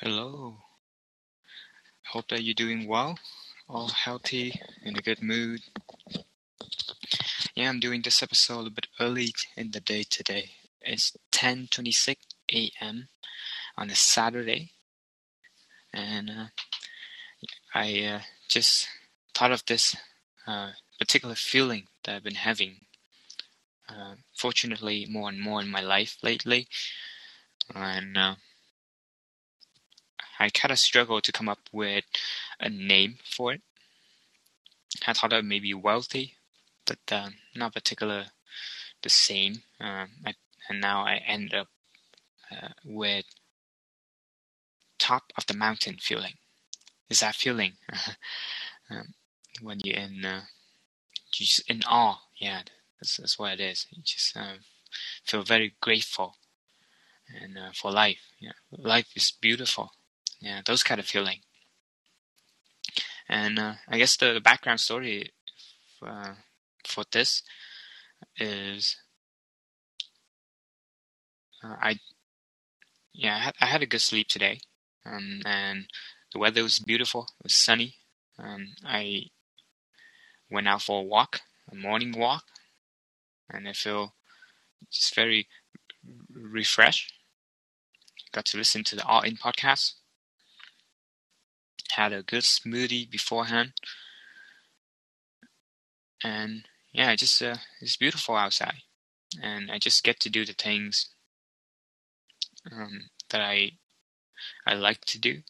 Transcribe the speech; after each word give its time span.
Hello. 0.00 0.58
Hope 2.12 2.28
that 2.28 2.44
you're 2.44 2.54
doing 2.54 2.86
well, 2.86 3.18
all 3.68 3.88
healthy, 3.88 4.54
in 4.84 4.96
a 4.96 5.02
good 5.02 5.20
mood. 5.20 5.60
Yeah, 7.56 7.68
I'm 7.68 7.80
doing 7.80 8.02
this 8.02 8.22
episode 8.22 8.68
a 8.68 8.70
bit 8.70 8.86
early 9.00 9.32
in 9.56 9.72
the 9.72 9.80
day 9.80 10.04
today. 10.04 10.52
It's 10.82 11.16
10:26 11.32 12.14
a.m. 12.52 13.08
on 13.76 13.90
a 13.90 13.96
Saturday, 13.96 14.70
and 15.92 16.30
uh, 16.30 16.46
I 17.74 18.04
uh, 18.04 18.20
just 18.48 18.86
thought 19.34 19.50
of 19.50 19.66
this 19.66 19.96
uh, 20.46 20.74
particular 21.00 21.34
feeling 21.34 21.88
that 22.04 22.14
I've 22.14 22.22
been 22.22 22.36
having. 22.36 22.86
Uh, 23.88 24.14
fortunately, 24.36 25.06
more 25.10 25.28
and 25.28 25.40
more 25.40 25.60
in 25.60 25.68
my 25.68 25.80
life 25.80 26.18
lately, 26.22 26.68
and 27.74 28.16
uh, 28.16 28.36
I 30.38 30.50
kind 30.50 30.70
of 30.70 30.78
struggled 30.78 31.24
to 31.24 31.32
come 31.32 31.48
up 31.48 31.58
with 31.72 32.04
a 32.60 32.68
name 32.68 33.18
for 33.24 33.54
it. 33.54 33.62
I 35.06 35.12
thought 35.12 35.32
of 35.32 35.44
maybe 35.44 35.74
wealthy, 35.74 36.34
but 36.86 36.98
uh, 37.10 37.30
not 37.54 37.74
particular 37.74 38.26
the 39.02 39.10
same. 39.10 39.62
Uh, 39.80 40.06
I, 40.24 40.34
and 40.68 40.80
now 40.80 41.04
I 41.04 41.16
end 41.26 41.54
up 41.54 41.68
uh, 42.50 42.68
with 42.84 43.24
top 44.98 45.32
of 45.36 45.46
the 45.46 45.54
mountain 45.54 45.96
feeling. 46.00 46.34
Is 47.10 47.20
that 47.20 47.34
feeling 47.34 47.74
um, 48.90 49.14
when 49.60 49.80
you're 49.82 49.96
in 49.96 50.24
uh, 50.24 50.42
just 51.32 51.68
in 51.68 51.82
awe? 51.88 52.20
Yeah, 52.40 52.62
that's, 53.00 53.16
that's 53.16 53.38
what 53.38 53.54
it 53.54 53.60
is. 53.60 53.86
You 53.90 54.02
just 54.04 54.36
uh, 54.36 54.54
feel 55.24 55.42
very 55.42 55.74
grateful 55.80 56.36
and 57.42 57.58
uh, 57.58 57.70
for 57.74 57.90
life. 57.90 58.20
Yeah, 58.40 58.52
life 58.70 59.08
is 59.16 59.32
beautiful 59.32 59.92
yeah, 60.40 60.60
those 60.64 60.82
kind 60.82 61.00
of 61.00 61.06
feeling. 61.06 61.40
And 63.28 63.58
uh, 63.58 63.74
I 63.88 63.98
guess 63.98 64.16
the, 64.16 64.32
the 64.32 64.40
background 64.40 64.80
story 64.80 65.30
uh, 66.04 66.34
for 66.86 67.04
this 67.12 67.42
is 68.38 68.96
uh, 71.62 71.76
I 71.80 71.98
yeah 73.12 73.36
I 73.36 73.38
had, 73.38 73.54
I 73.60 73.66
had 73.66 73.82
a 73.82 73.86
good 73.86 74.00
sleep 74.00 74.28
today, 74.28 74.60
um, 75.04 75.42
and 75.44 75.86
the 76.32 76.38
weather 76.38 76.62
was 76.62 76.78
beautiful. 76.78 77.26
It 77.40 77.44
was 77.44 77.54
sunny. 77.54 77.96
Um, 78.38 78.74
I 78.84 79.24
went 80.50 80.68
out 80.68 80.82
for 80.82 81.00
a 81.00 81.04
walk, 81.04 81.40
a 81.70 81.74
morning 81.74 82.16
walk, 82.16 82.44
and 83.50 83.68
I 83.68 83.72
feel 83.72 84.14
just 84.90 85.14
very 85.14 85.48
refreshed. 86.32 87.12
Got 88.32 88.46
to 88.46 88.56
listen 88.56 88.84
to 88.84 88.96
the 88.96 89.04
All 89.04 89.22
In 89.22 89.36
podcast 89.36 89.94
had 91.98 92.12
a 92.12 92.22
good 92.22 92.44
smoothie 92.44 93.10
beforehand, 93.10 93.72
and 96.22 96.68
yeah, 96.92 97.10
it's 97.10 97.22
just 97.22 97.42
uh, 97.42 97.56
it's 97.80 97.96
beautiful 97.96 98.36
outside, 98.36 98.82
and 99.42 99.68
I 99.68 99.78
just 99.80 100.04
get 100.04 100.20
to 100.20 100.30
do 100.30 100.44
the 100.44 100.52
things 100.52 101.10
um, 102.70 103.10
that 103.30 103.40
I 103.40 103.72
I 104.64 104.74
like 104.74 105.04
to 105.06 105.18
do. 105.18 105.42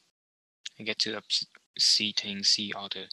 I 0.80 0.84
get 0.84 0.98
to 1.00 1.20
see 1.78 2.14
things, 2.16 2.48
see 2.48 2.72
all 2.72 2.88
the 2.88 3.08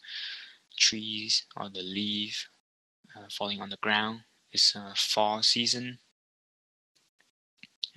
trees, 0.80 1.46
all 1.58 1.70
the 1.70 1.84
leaves 1.84 2.48
uh, 3.18 3.28
falling 3.30 3.60
on 3.60 3.70
the 3.70 3.78
ground. 3.82 4.22
It's 4.54 4.74
uh, 4.78 4.94
fall 4.96 5.44
season, 5.44 6.00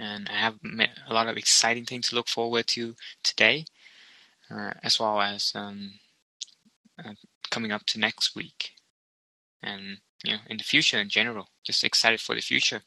and 0.00 0.28
I 0.28 0.36
have 0.36 0.56
a 1.08 1.14
lot 1.14 1.28
of 1.28 1.36
exciting 1.36 1.84
things 1.84 2.08
to 2.08 2.17
look 2.17 2.27
forward 2.27 2.67
to 2.69 2.97
today 3.23 3.67
uh, 4.50 4.72
as 4.82 4.98
well 4.98 5.20
as 5.20 5.52
um, 5.54 5.94
uh, 7.02 7.12
coming 7.50 7.73
up 7.73 7.84
to 7.86 7.98
next 7.98 8.34
week, 8.34 8.73
and 9.62 9.98
you 10.24 10.33
know, 10.33 10.39
in 10.48 10.56
the 10.56 10.64
future 10.64 10.98
in 10.98 11.08
general. 11.08 11.48
Just 11.64 11.84
excited 11.84 12.20
for 12.20 12.34
the 12.34 12.40
future. 12.40 12.83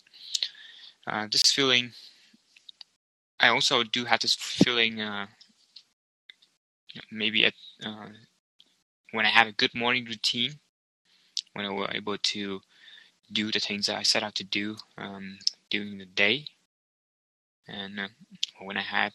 Uh, 1.08 1.28
this 1.32 1.52
feeling, 1.52 1.92
I 3.40 3.50
also 3.50 3.84
do 3.84 4.06
have 4.06 4.20
this 4.20 4.36
feeling. 4.36 5.02
Uh, 5.02 5.28
maybe 7.12 7.46
at 7.46 7.54
uh, 7.86 8.08
when 9.12 9.26
I 9.26 9.30
have 9.30 9.48
a 9.48 9.54
good 9.54 9.74
morning 9.74 10.06
routine, 10.06 10.60
when 11.54 11.66
I 11.66 11.70
was 11.70 11.90
able 11.94 12.18
to 12.18 12.62
do 13.32 13.52
the 13.52 13.60
things 13.60 13.86
that 13.86 13.98
I 13.98 14.04
set 14.04 14.24
out 14.24 14.36
to 14.36 14.44
do 14.44 14.78
um, 14.98 15.38
during 15.70 15.98
the 15.98 16.06
day, 16.06 16.48
and 17.72 18.00
uh, 18.00 18.08
when 18.60 18.78
I 18.78 18.82
had 18.82 19.14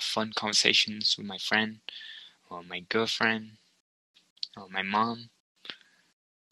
fun 0.00 0.32
conversations 0.34 1.16
with 1.16 1.26
my 1.26 1.38
friend 1.38 1.80
or 2.48 2.62
my 2.62 2.80
girlfriend 2.80 3.58
or 4.56 4.68
my 4.70 4.82
mom, 4.82 5.30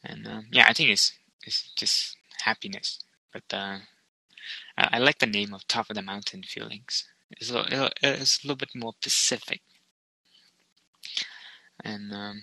and 0.05 0.27
uh, 0.27 0.41
yeah, 0.53 0.67
I 0.69 0.73
think 0.73 0.91
it's 0.91 1.13
it's 1.43 1.73
just 1.77 2.17
happiness. 2.45 3.01
But 3.33 3.45
uh, 3.53 3.79
I, 4.77 4.89
I, 4.93 4.99
like 4.99 5.19
the 5.19 5.27
name 5.27 5.55
of 5.55 5.67
top 5.67 5.91
of 5.91 5.97
the 5.97 6.03
mountain 6.03 6.43
feelings. 6.43 7.05
It's 7.31 7.51
a, 7.51 7.61
little, 7.61 7.91
it's 8.03 8.43
a 8.43 8.47
little 8.47 8.57
bit 8.57 8.75
more 8.75 8.95
specific, 9.01 9.61
and 11.85 12.13
um, 12.13 12.43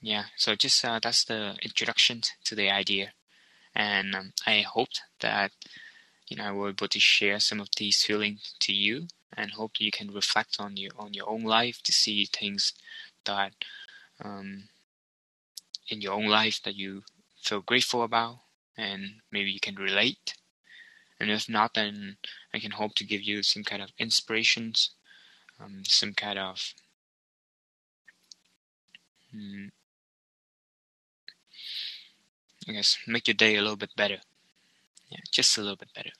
yeah, 0.00 0.24
so 0.36 0.54
just 0.54 0.84
uh, 0.84 0.98
that's 1.02 1.24
the 1.24 1.56
introduction 1.62 2.22
to 2.44 2.54
the 2.54 2.70
idea, 2.70 3.12
and 3.74 4.14
um, 4.14 4.32
I 4.46 4.60
hoped 4.60 5.02
that 5.20 5.52
you 6.30 6.36
know, 6.38 6.44
I 6.44 6.52
were 6.52 6.70
able 6.70 6.88
to 6.88 7.00
share 7.00 7.40
some 7.40 7.60
of 7.60 7.68
these 7.76 8.04
feelings 8.04 8.54
to 8.60 8.72
you 8.72 9.08
and 9.36 9.52
hope 9.52 9.80
you 9.80 9.90
can 9.90 10.12
reflect 10.12 10.56
on 10.60 10.76
your 10.78 10.92
on 10.98 11.12
your 11.14 11.28
own 11.28 11.42
life 11.42 11.82
to 11.84 11.92
see 11.92 12.26
things 12.26 12.72
that 13.26 13.52
um, 14.24 14.68
in 15.88 16.00
your 16.00 16.14
own 16.14 16.26
life 16.28 16.62
that 16.62 16.76
you 16.76 17.02
feel 17.42 17.60
grateful 17.60 18.02
about 18.04 18.40
and 18.78 19.20
maybe 19.32 19.50
you 19.50 19.60
can 19.60 19.74
relate. 19.76 20.34
And 21.20 21.30
if 21.30 21.48
not 21.48 21.74
then 21.74 22.18
i 22.54 22.58
can 22.58 22.72
hope 22.72 22.94
to 22.96 23.04
give 23.04 23.22
you 23.22 23.42
some 23.42 23.64
kind 23.64 23.82
of 23.82 23.92
inspirations 23.98 24.90
um, 25.60 25.84
some 25.84 26.14
kind 26.14 26.38
of 26.38 26.74
hmm, 29.32 29.66
i 32.68 32.72
guess 32.72 32.98
make 33.06 33.28
your 33.28 33.34
day 33.34 33.56
a 33.56 33.60
little 33.60 33.76
bit 33.76 33.94
better 33.96 34.20
yeah, 35.10 35.20
just 35.30 35.58
a 35.58 35.60
little 35.60 35.76
bit 35.76 35.92
better. 35.94 36.10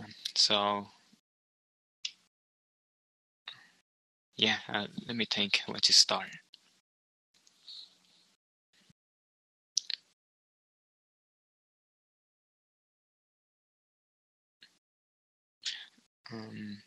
Um, 0.00 0.06
so, 0.34 0.86
yeah, 4.36 4.58
uh, 4.68 4.86
let 5.06 5.16
me 5.16 5.26
think 5.26 5.60
where 5.66 5.80
to 5.80 5.92
start. 5.92 6.28
Um, 16.32 16.82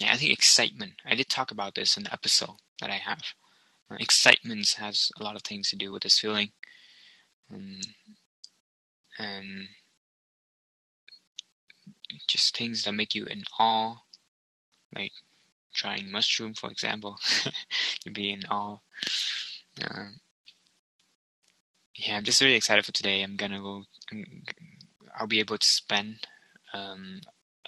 yeah, 0.00 0.12
I 0.12 0.16
think 0.16 0.32
excitement. 0.32 0.94
I 1.04 1.14
did 1.14 1.28
talk 1.28 1.50
about 1.50 1.74
this 1.74 1.96
in 1.96 2.04
the 2.04 2.12
episode 2.12 2.56
that 2.80 2.90
I 2.90 2.96
have. 2.96 3.22
Uh, 3.90 3.96
excitement 4.00 4.68
has 4.78 5.10
a 5.20 5.22
lot 5.24 5.36
of 5.36 5.42
things 5.42 5.70
to 5.70 5.76
do 5.76 5.92
with 5.92 6.02
this 6.02 6.18
feeling. 6.18 6.52
Um, 7.52 7.80
and 9.18 9.68
just 12.26 12.56
things 12.56 12.84
that 12.84 12.92
make 12.92 13.14
you 13.14 13.24
in 13.26 13.42
awe, 13.58 13.96
like 14.94 15.12
trying 15.74 16.10
mushroom, 16.10 16.54
for 16.54 16.70
example. 16.70 17.18
You'd 18.04 18.14
be 18.14 18.32
in 18.32 18.44
awe. 18.46 18.78
Um, 19.82 20.20
yeah, 21.94 22.16
I'm 22.16 22.24
just 22.24 22.40
really 22.40 22.54
excited 22.54 22.84
for 22.84 22.92
today. 22.92 23.22
I'm 23.22 23.36
gonna 23.36 23.60
go. 23.60 23.84
I'll 25.18 25.26
be 25.26 25.40
able 25.40 25.58
to 25.58 25.66
spend 25.66 26.26
um, 26.72 27.20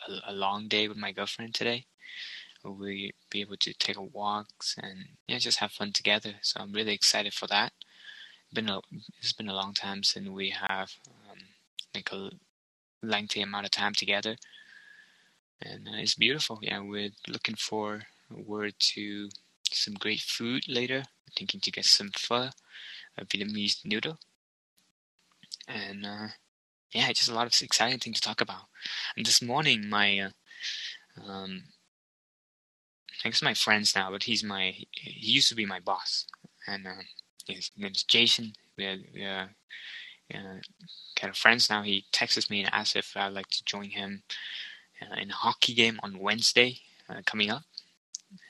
a, 0.08 0.32
a, 0.32 0.32
long 0.32 0.66
day 0.68 0.88
with 0.88 0.96
my 0.96 1.12
girlfriend 1.12 1.54
today. 1.54 1.84
We'll 2.64 2.78
be 2.78 3.12
able 3.34 3.58
to 3.58 3.74
take 3.74 3.96
walks 4.00 4.76
and 4.82 5.08
yeah, 5.28 5.38
just 5.38 5.58
have 5.58 5.72
fun 5.72 5.92
together. 5.92 6.34
So 6.40 6.60
I'm 6.60 6.72
really 6.72 6.94
excited 6.94 7.34
for 7.34 7.46
that. 7.48 7.72
Been 8.52 8.70
a, 8.70 8.80
it's 9.18 9.34
been 9.34 9.50
a 9.50 9.54
long 9.54 9.74
time 9.74 10.02
since 10.02 10.28
we 10.28 10.50
have 10.50 10.92
a 11.96 12.30
lengthy 13.02 13.40
amount 13.42 13.66
of 13.66 13.70
time 13.70 13.94
together. 13.94 14.36
And 15.62 15.88
uh, 15.88 15.96
it's 15.96 16.14
beautiful. 16.14 16.58
Yeah, 16.62 16.80
we're 16.80 17.10
looking 17.28 17.54
for 17.56 18.02
word 18.30 18.74
to 18.94 19.28
some 19.70 19.94
great 19.94 20.20
food 20.20 20.64
later. 20.68 20.98
We're 20.98 21.34
thinking 21.36 21.60
to 21.60 21.70
get 21.70 21.84
some 21.84 22.10
pho, 22.16 22.50
a 23.16 23.24
Vietnamese 23.24 23.84
noodle. 23.84 24.18
And 25.68 26.04
uh, 26.04 26.28
yeah, 26.92 27.12
just 27.12 27.28
a 27.28 27.34
lot 27.34 27.46
of 27.46 27.62
exciting 27.62 27.98
things 27.98 28.20
to 28.20 28.28
talk 28.28 28.40
about. 28.40 28.64
And 29.16 29.24
this 29.24 29.40
morning, 29.40 29.88
my 29.88 30.18
uh, 30.20 30.30
um, 31.26 31.64
I 33.24 33.28
guess 33.28 33.42
my 33.42 33.54
friends 33.54 33.94
now, 33.94 34.10
but 34.10 34.24
he's 34.24 34.44
my 34.44 34.74
he 34.90 35.30
used 35.30 35.48
to 35.48 35.54
be 35.54 35.64
my 35.64 35.80
boss, 35.80 36.26
and 36.66 36.86
uh, 36.86 37.02
his 37.46 37.70
name 37.76 37.92
is 37.92 38.02
Jason. 38.02 38.52
We 38.76 38.84
are, 38.84 38.96
we 39.14 39.24
are 39.24 39.50
uh, 40.32 40.60
kind 41.16 41.30
of 41.30 41.36
friends 41.36 41.68
now. 41.68 41.82
He 41.82 42.04
texts 42.12 42.50
me 42.50 42.60
and 42.60 42.72
asks 42.72 42.96
if 42.96 43.16
I'd 43.16 43.32
like 43.32 43.48
to 43.48 43.64
join 43.64 43.90
him 43.90 44.22
uh, 45.02 45.14
in 45.20 45.30
a 45.30 45.34
hockey 45.34 45.74
game 45.74 45.98
on 46.02 46.18
Wednesday 46.18 46.78
uh, 47.08 47.22
coming 47.26 47.50
up, 47.50 47.62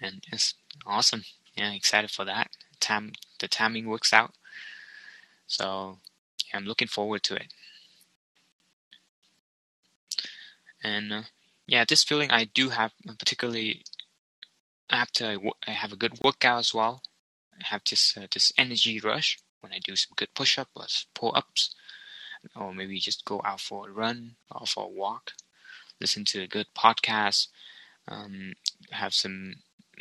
and 0.00 0.22
it's 0.32 0.54
awesome. 0.86 1.24
Yeah, 1.56 1.72
excited 1.72 2.10
for 2.10 2.24
that. 2.24 2.50
Tam 2.80 3.12
the 3.38 3.48
timing 3.48 3.86
works 3.88 4.12
out, 4.12 4.32
so 5.46 5.98
yeah, 6.48 6.58
I'm 6.58 6.66
looking 6.66 6.88
forward 6.88 7.22
to 7.24 7.34
it. 7.34 7.52
And 10.82 11.12
uh, 11.12 11.22
yeah, 11.66 11.84
this 11.88 12.04
feeling 12.04 12.30
I 12.30 12.44
do 12.44 12.68
have, 12.68 12.92
particularly 13.18 13.84
after 14.90 15.26
I, 15.26 15.36
I 15.66 15.70
have 15.70 15.92
a 15.92 15.96
good 15.96 16.20
workout 16.22 16.60
as 16.60 16.74
well. 16.74 17.02
I 17.58 17.64
have 17.68 17.82
this 17.88 18.16
uh, 18.16 18.26
this 18.32 18.52
energy 18.58 19.00
rush 19.00 19.38
when 19.64 19.72
I 19.72 19.80
do 19.82 19.96
some 19.96 20.12
good 20.16 20.32
push-ups 20.34 20.76
or 20.76 20.86
pull 21.14 21.32
ups, 21.34 21.74
or 22.54 22.74
maybe 22.74 23.00
just 23.00 23.24
go 23.24 23.40
out 23.44 23.60
for 23.60 23.88
a 23.88 23.92
run 23.92 24.36
or 24.50 24.66
for 24.66 24.84
a 24.84 24.88
walk, 24.88 25.32
listen 26.00 26.24
to 26.26 26.42
a 26.42 26.46
good 26.46 26.66
podcast, 26.76 27.48
um, 28.06 28.52
have 28.90 29.14
some 29.14 29.56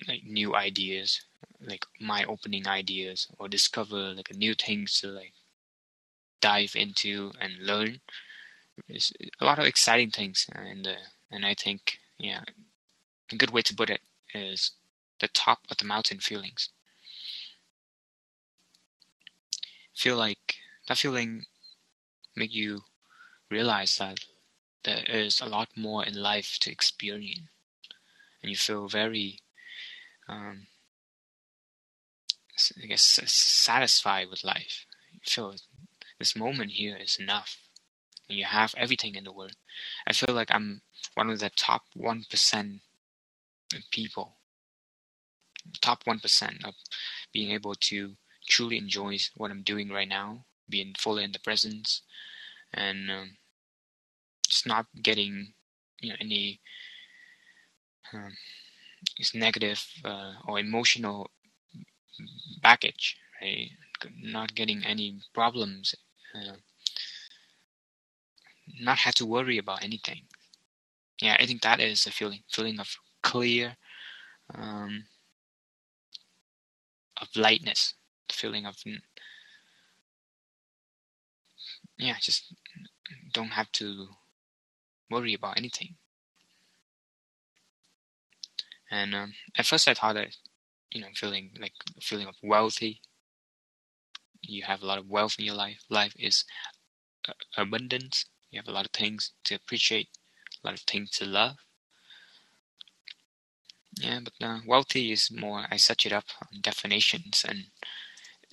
like 0.08 0.24
new 0.26 0.54
ideas, 0.54 1.22
like 1.62 1.86
my 2.00 2.26
opening 2.26 2.68
ideas, 2.68 3.28
or 3.40 3.48
discover 3.48 4.14
like 4.14 4.36
new 4.36 4.54
things 4.54 5.00
to 5.00 5.08
like 5.08 5.34
dive 6.42 6.76
into 6.76 7.32
and 7.40 7.66
learn. 7.66 8.02
It's 8.90 9.14
a 9.40 9.46
lot 9.46 9.60
of 9.60 9.66
exciting 9.66 10.12
things, 10.12 10.48
and 10.54 10.86
uh, 10.86 11.06
and 11.32 11.46
I 11.46 11.54
think 11.54 12.00
yeah, 12.18 12.42
a 13.32 13.36
good 13.36 13.52
way 13.52 13.62
to 13.62 13.76
put 13.76 13.90
it 13.90 14.02
is 14.34 14.72
the 15.22 15.30
top 15.30 15.60
of 15.72 15.78
the 15.78 15.86
mountain 15.86 16.20
feelings. 16.20 16.70
Feel 20.04 20.18
like 20.18 20.56
that 20.90 20.98
feeling 20.98 21.46
make 22.36 22.54
you 22.54 22.82
realize 23.50 23.96
that 23.96 24.20
there 24.84 25.02
is 25.08 25.40
a 25.40 25.46
lot 25.46 25.70
more 25.78 26.04
in 26.04 26.14
life 26.14 26.58
to 26.60 26.70
experience, 26.70 27.48
and 28.42 28.50
you 28.50 28.58
feel 28.58 28.90
very, 28.90 29.40
um, 30.28 30.68
I 32.84 32.86
guess, 32.86 33.18
satisfied 33.28 34.28
with 34.30 34.44
life. 34.44 34.86
You 35.14 35.20
feel 35.24 35.56
this 36.20 36.36
moment 36.36 36.72
here 36.72 36.98
is 36.98 37.16
enough. 37.18 37.60
And 38.28 38.38
you 38.38 38.44
have 38.44 38.76
everything 38.76 39.16
in 39.16 39.24
the 39.24 39.32
world. 39.32 39.56
I 40.06 40.12
feel 40.12 40.36
like 40.36 40.52
I'm 40.52 40.82
one 41.14 41.30
of 41.30 41.40
the 41.40 41.50
top 41.50 41.84
one 41.94 42.26
percent 42.30 42.82
people, 43.90 44.36
top 45.80 46.02
one 46.04 46.20
percent 46.20 46.66
of 46.66 46.74
being 47.32 47.52
able 47.52 47.76
to 47.76 48.18
truly 48.48 48.78
enjoys 48.78 49.32
what 49.36 49.52
I'm 49.52 49.64
doing 49.64 49.90
right 49.90 50.08
now, 50.08 50.46
being 50.70 50.94
fully 50.98 51.24
in 51.24 51.32
the 51.32 51.40
presence, 51.40 52.02
and 52.74 53.10
um, 53.12 53.38
just 54.48 54.68
not 54.68 54.88
getting 55.02 55.54
you 56.02 56.10
know 56.10 56.16
any 56.20 56.62
um, 58.14 58.34
negative 59.34 59.86
uh, 60.06 60.34
or 60.48 60.60
emotional 60.60 61.30
baggage, 62.62 63.18
right? 63.42 63.70
Not 64.22 64.56
getting 64.56 64.84
any 64.86 65.22
problems, 65.34 65.96
uh, 66.36 66.58
not 68.80 69.00
have 69.00 69.16
to 69.16 69.26
worry 69.26 69.58
about 69.58 69.84
anything. 69.84 70.24
Yeah, 71.22 71.38
I 71.40 71.46
think 71.46 71.62
that 71.62 71.80
is 71.80 72.06
a 72.06 72.12
feeling, 72.12 72.44
feeling 72.52 72.80
of 72.80 72.96
clear, 73.22 73.78
um, 74.54 75.06
of 77.22 77.30
lightness, 77.36 77.94
feeling 78.34 78.66
of 78.66 78.76
yeah, 81.98 82.16
just 82.20 82.54
don't 83.34 83.50
have 83.50 83.72
to 83.74 84.08
worry 85.10 85.34
about 85.34 85.58
anything. 85.58 85.96
And 88.92 89.16
um, 89.16 89.34
at 89.58 89.66
first, 89.66 89.88
I 89.88 89.94
thought 89.94 90.16
that 90.16 90.36
you 90.92 91.02
know, 91.02 91.08
feeling 91.16 91.52
like 91.60 91.74
feeling 92.02 92.28
of 92.28 92.36
wealthy. 92.44 93.02
You 94.42 94.64
have 94.64 94.82
a 94.82 94.86
lot 94.86 95.00
of 95.00 95.10
wealth 95.10 95.38
in 95.40 95.46
your 95.46 95.56
life. 95.56 95.84
Life 95.90 96.14
is 96.20 96.46
uh, 97.28 97.34
abundance. 97.58 98.26
You 98.52 98.60
have 98.60 98.68
a 98.68 98.72
lot 98.72 98.86
of 98.86 98.92
things 98.92 99.32
to 99.46 99.56
appreciate, 99.56 100.10
a 100.64 100.68
lot 100.68 100.76
of 100.76 100.82
things 100.82 101.12
to 101.12 101.26
love. 101.26 101.56
Yeah, 104.00 104.20
but 104.24 104.34
uh, 104.42 104.60
wealthy 104.66 105.12
is 105.12 105.32
more. 105.32 105.66
I 105.70 105.78
set 105.78 106.06
it 106.06 106.12
up 106.12 106.26
on 106.42 106.62
definitions, 106.62 107.46
and 107.48 107.66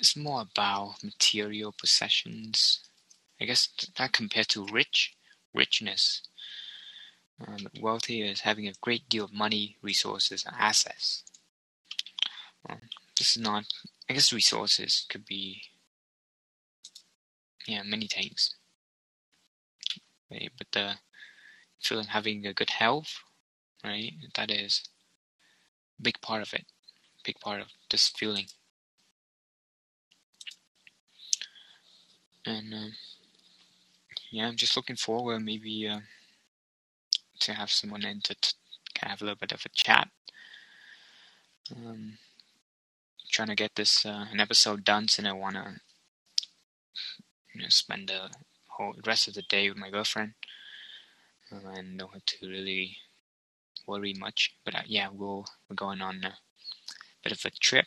it's 0.01 0.17
more 0.17 0.41
about 0.41 1.05
material 1.05 1.75
possessions. 1.79 2.81
I 3.41 3.45
guess 3.45 3.69
that 3.97 4.13
compared 4.13 4.49
to 4.49 4.67
rich, 4.67 5.15
richness. 5.55 6.23
Um, 7.47 7.69
wealthy 7.81 8.23
is 8.23 8.41
having 8.41 8.67
a 8.67 8.73
great 8.81 9.09
deal 9.09 9.25
of 9.25 9.33
money, 9.33 9.77
resources, 9.83 10.45
and 10.45 10.57
assets. 10.59 11.23
Um, 12.69 12.81
this 13.19 13.37
is 13.37 13.43
not. 13.43 13.65
I 14.09 14.15
guess 14.15 14.33
resources 14.33 15.07
could 15.09 15.27
be. 15.27 15.63
Yeah, 17.67 17.83
many 17.85 18.07
things. 18.07 18.57
Right? 20.31 20.51
But 20.57 20.73
the 20.73 20.95
feeling 21.81 22.07
having 22.07 22.47
a 22.47 22.55
good 22.55 22.71
health, 22.71 23.19
right? 23.85 24.13
That 24.37 24.51
is 24.51 24.83
a 25.99 26.03
big 26.03 26.21
part 26.21 26.43
of 26.43 26.55
it. 26.55 26.67
Big 27.25 27.39
part 27.41 27.61
of 27.61 27.69
this 27.91 28.09
feeling. 28.09 28.47
And 32.47 32.75
um, 32.75 32.93
yeah, 34.31 34.49
I'm 34.49 34.57
just 34.57 34.77
looking 34.77 34.97
forward 34.97 35.41
maybe 35.45 35.89
uh, 35.89 36.01
to 37.41 37.53
have 37.53 37.71
someone 37.71 38.05
in 38.05 38.21
to 38.23 38.35
t- 38.35 38.53
have 39.01 39.21
a 39.21 39.25
little 39.25 39.39
bit 39.39 39.53
of 39.53 39.65
a 39.65 39.69
chat. 39.71 40.09
Um, 41.75 42.19
trying 43.31 43.49
to 43.49 43.55
get 43.55 43.75
this 43.77 44.05
uh, 44.05 44.27
an 44.31 44.41
episode 44.41 44.85
done, 44.85 45.07
and 45.19 45.29
I 45.29 45.33
want 45.33 45.55
to 45.57 45.81
you 47.55 47.63
know, 47.63 47.69
spend 47.69 48.09
the 48.09 48.31
whole 48.67 48.95
rest 49.07 49.29
of 49.29 49.35
the 49.35 49.43
day 49.43 49.69
with 49.69 49.79
my 49.79 49.91
girlfriend 49.91 50.35
and 51.51 51.99
don't 51.99 52.13
have 52.13 52.25
to 52.25 52.49
really 52.49 52.97
worry 53.87 54.15
much. 54.19 54.55
But 54.65 54.75
uh, 54.75 54.83
yeah, 54.87 55.09
we'll, 55.13 55.47
we're 55.69 55.77
going 55.77 56.01
on 56.01 56.25
a 56.25 56.35
bit 57.23 57.33
of 57.33 57.45
a 57.45 57.51
trip, 57.51 57.87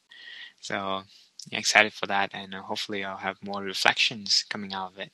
so 0.60 1.02
excited 1.52 1.92
for 1.92 2.06
that, 2.06 2.30
and 2.32 2.54
uh, 2.54 2.62
hopefully 2.62 3.04
I'll 3.04 3.18
have 3.18 3.42
more 3.42 3.62
reflections 3.62 4.44
coming 4.48 4.72
out 4.72 4.92
of 4.92 4.98
it. 4.98 5.12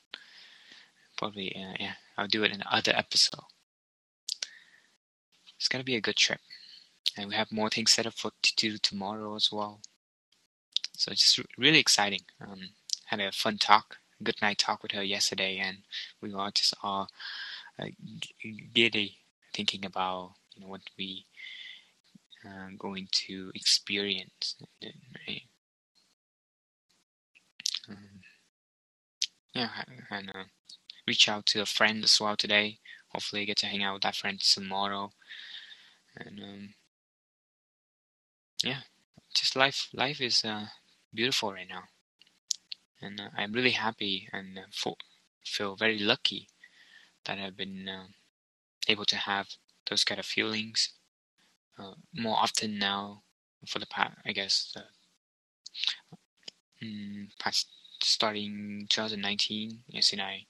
Probably, 1.17 1.55
uh, 1.55 1.75
yeah, 1.79 1.93
I'll 2.17 2.27
do 2.27 2.43
it 2.43 2.51
in 2.51 2.63
other 2.69 2.93
episode. 2.95 3.45
It's 5.57 5.67
gonna 5.67 5.83
be 5.83 5.95
a 5.95 6.01
good 6.01 6.17
trip, 6.17 6.41
and 7.17 7.29
we 7.29 7.35
have 7.35 7.51
more 7.51 7.69
things 7.69 7.93
set 7.93 8.05
up 8.05 8.13
for 8.13 8.31
to 8.41 8.55
do 8.55 8.77
tomorrow 8.77 9.35
as 9.35 9.51
well. 9.51 9.81
So 10.93 11.11
it's 11.11 11.33
just 11.33 11.47
really 11.57 11.79
exciting. 11.79 12.21
Um, 12.41 12.69
had 13.05 13.19
a 13.19 13.31
fun 13.31 13.57
talk, 13.57 13.97
good 14.23 14.41
night 14.41 14.57
talk 14.57 14.83
with 14.83 14.91
her 14.91 15.03
yesterday, 15.03 15.57
and 15.57 15.79
we 16.21 16.33
were 16.33 16.51
just 16.51 16.73
all 16.83 17.09
uh, 17.79 17.87
giddy 18.73 19.17
thinking 19.53 19.85
about 19.85 20.33
you 20.55 20.61
know 20.61 20.67
what 20.67 20.81
we 20.97 21.25
uh, 22.45 22.69
going 22.77 23.07
to 23.11 23.51
experience. 23.55 24.55
Right? 24.81 25.43
Yeah, 29.55 29.69
and 30.11 30.29
uh, 30.29 30.43
reach 31.07 31.27
out 31.29 31.45
to 31.47 31.61
a 31.61 31.65
friend 31.65 32.03
as 32.03 32.19
well 32.19 32.35
today. 32.35 32.79
Hopefully, 33.09 33.45
get 33.45 33.57
to 33.57 33.67
hang 33.67 33.83
out 33.83 33.93
with 33.95 34.03
that 34.03 34.15
friend 34.15 34.39
tomorrow. 34.39 35.11
And 36.17 36.39
um, 36.39 36.73
yeah, 38.63 38.81
just 39.33 39.55
life. 39.55 39.89
Life 39.93 40.21
is 40.21 40.43
uh, 40.45 40.67
beautiful 41.13 41.53
right 41.53 41.67
now, 41.69 41.83
and 43.01 43.19
uh, 43.19 43.29
I'm 43.37 43.53
really 43.53 43.71
happy 43.71 44.29
and 44.33 44.57
uh, 44.59 44.91
feel 45.45 45.75
very 45.75 45.99
lucky 45.99 46.49
that 47.25 47.39
I've 47.39 47.57
been 47.57 47.87
uh, 47.89 48.07
able 48.87 49.05
to 49.05 49.17
have 49.17 49.47
those 49.89 50.03
kind 50.03 50.19
of 50.19 50.25
feelings 50.25 50.93
uh, 51.79 51.93
more 52.13 52.37
often 52.37 52.77
now 52.79 53.23
for 53.67 53.79
the 53.79 53.87
past, 53.87 54.17
I 54.25 54.31
guess, 54.33 54.75
mm, 56.83 57.27
past 57.39 57.67
starting 58.05 58.87
2019. 58.89 59.79
Yes, 59.87 60.11
and 60.13 60.21
I 60.21 60.45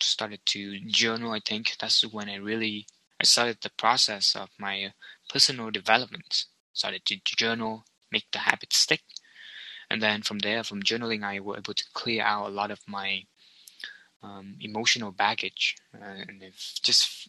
started 0.00 0.40
to 0.46 0.80
journal. 0.86 1.32
I 1.32 1.40
think 1.40 1.76
that's 1.80 2.02
when 2.02 2.28
I 2.28 2.36
really 2.36 2.86
I 3.20 3.24
started 3.24 3.58
the 3.60 3.70
process 3.70 4.34
of 4.34 4.48
my 4.58 4.92
personal 5.28 5.70
development. 5.70 6.44
Started 6.72 7.04
to 7.06 7.20
journal, 7.36 7.84
make 8.10 8.24
the 8.32 8.38
habit 8.38 8.72
stick, 8.72 9.02
and 9.90 10.02
then 10.02 10.22
from 10.22 10.38
there, 10.38 10.64
from 10.64 10.82
journaling, 10.82 11.22
I 11.22 11.38
was 11.40 11.58
able 11.58 11.74
to 11.74 11.84
clear 11.92 12.22
out 12.22 12.46
a 12.46 12.54
lot 12.54 12.70
of 12.70 12.80
my 12.86 13.24
um, 14.22 14.56
emotional 14.60 15.12
baggage 15.12 15.76
uh, 15.94 16.24
and 16.28 16.42
just 16.82 17.28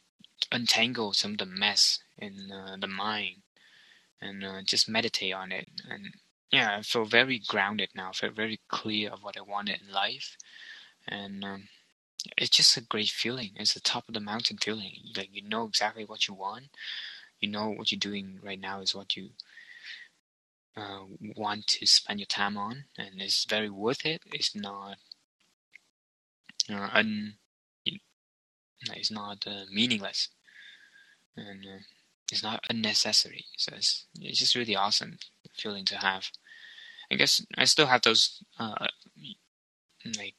untangle 0.52 1.13
some 1.13 1.32
of 1.32 1.38
the 1.40 1.46
mess 1.46 2.00
in 2.18 2.52
uh, 2.52 2.78
the 2.80 2.88
mind 2.88 3.42
and 4.22 4.44
uh, 4.44 4.62
just 4.63 4.88
meditate 4.88 5.34
on 5.34 5.52
it 5.52 5.68
and 5.90 6.13
yeah 6.53 6.77
i 6.77 6.81
feel 6.81 7.05
very 7.05 7.39
grounded 7.48 7.89
now 7.95 8.10
I 8.10 8.13
feel 8.13 8.31
very 8.31 8.60
clear 8.69 9.12
of 9.12 9.24
what 9.24 9.38
i 9.38 9.41
wanted 9.41 9.81
in 9.86 9.93
life 9.93 10.38
and 11.07 11.43
um, 11.43 11.69
it's 12.38 12.51
just 12.51 12.77
a 12.77 12.81
great 12.81 13.10
feeling. 13.10 13.51
It's 13.57 13.74
the 13.75 13.81
top 13.81 14.07
of 14.07 14.13
the 14.15 14.22
mountain 14.22 14.57
feeling. 14.57 14.93
Like 15.17 15.29
you 15.33 15.43
know 15.43 15.65
exactly 15.65 16.05
what 16.05 16.27
you 16.27 16.36
want. 16.36 16.69
You 17.39 17.50
know 17.50 17.69
what 17.72 17.91
you're 17.91 18.00
doing 18.00 18.39
right 18.43 18.60
now 18.60 18.81
is 18.81 18.95
what 18.95 19.15
you 19.17 19.31
uh, 20.77 21.05
want 21.36 21.67
to 21.67 21.86
spend 21.88 22.19
your 22.19 22.27
time 22.27 22.57
on, 22.57 22.86
and 22.98 23.22
it's 23.22 23.45
very 23.45 23.69
worth 23.69 24.05
it. 24.05 24.22
It's 24.33 24.55
not 24.55 24.98
uh, 26.69 26.89
un, 26.93 27.36
it's 28.93 29.12
not 29.12 29.45
uh, 29.48 29.65
meaningless, 29.72 30.29
and 31.36 31.65
uh, 31.65 31.79
it's 32.31 32.43
not 32.43 32.63
unnecessary. 32.69 33.45
So 33.57 33.74
it's 33.75 34.05
it's 34.19 34.39
just 34.39 34.55
really 34.55 34.75
awesome 34.75 35.17
feeling 35.55 35.86
to 35.86 35.98
have. 35.98 36.29
I 37.13 37.15
guess 37.15 37.46
I 37.58 37.65
still 37.65 37.86
have 37.86 38.01
those 38.01 38.43
uh, 38.60 38.88
like 40.17 40.36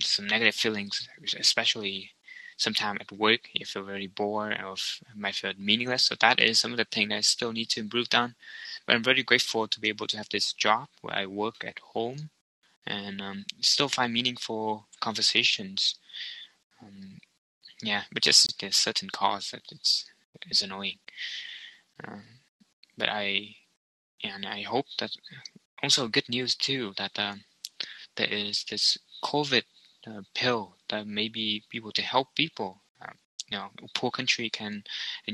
some 0.00 0.26
negative 0.28 0.54
feelings, 0.54 1.08
especially 1.36 2.12
sometime 2.56 2.98
at 3.00 3.10
work. 3.10 3.48
You 3.52 3.66
feel 3.66 3.82
very 3.82 4.06
bored 4.06 4.56
or 4.64 4.76
might 5.16 5.34
feel 5.34 5.52
meaningless. 5.58 6.04
So 6.04 6.14
that 6.20 6.38
is 6.38 6.60
some 6.60 6.70
of 6.70 6.76
the 6.76 6.84
things 6.84 7.12
I 7.12 7.22
still 7.22 7.52
need 7.52 7.70
to 7.70 7.80
improve 7.80 8.08
on. 8.14 8.36
But 8.86 8.94
I'm 8.94 9.02
very 9.02 9.24
grateful 9.24 9.66
to 9.66 9.80
be 9.80 9.88
able 9.88 10.06
to 10.08 10.16
have 10.16 10.28
this 10.30 10.52
job 10.52 10.88
where 11.02 11.16
I 11.16 11.26
work 11.26 11.64
at 11.64 11.80
home 11.80 12.30
and 12.86 13.20
um, 13.20 13.44
still 13.60 13.88
find 13.88 14.12
meaningful 14.12 14.86
conversations. 15.00 15.96
Um, 16.82 17.18
yeah, 17.82 18.02
but 18.12 18.22
just 18.22 18.60
there's 18.60 18.76
certain 18.76 19.10
cause 19.10 19.50
that 19.50 19.62
it's 19.72 20.06
is 20.48 20.62
annoying. 20.62 20.98
Um, 22.06 22.22
but 22.96 23.08
I 23.08 23.56
and 24.22 24.46
I 24.46 24.62
hope 24.62 24.86
that 24.98 25.10
also 25.82 26.08
good 26.08 26.28
news 26.28 26.54
too 26.54 26.92
that 26.96 27.18
uh, 27.18 27.34
there 28.16 28.28
is 28.28 28.64
this 28.70 28.98
COVID 29.22 29.64
uh, 30.06 30.22
pill 30.34 30.76
that 30.88 31.06
may 31.06 31.28
be 31.28 31.64
able 31.74 31.92
to 31.92 32.02
help 32.02 32.34
people. 32.34 32.82
Uh, 33.00 33.12
you 33.50 33.58
know, 33.58 33.68
poor 33.94 34.10
country 34.10 34.50
can 34.50 34.84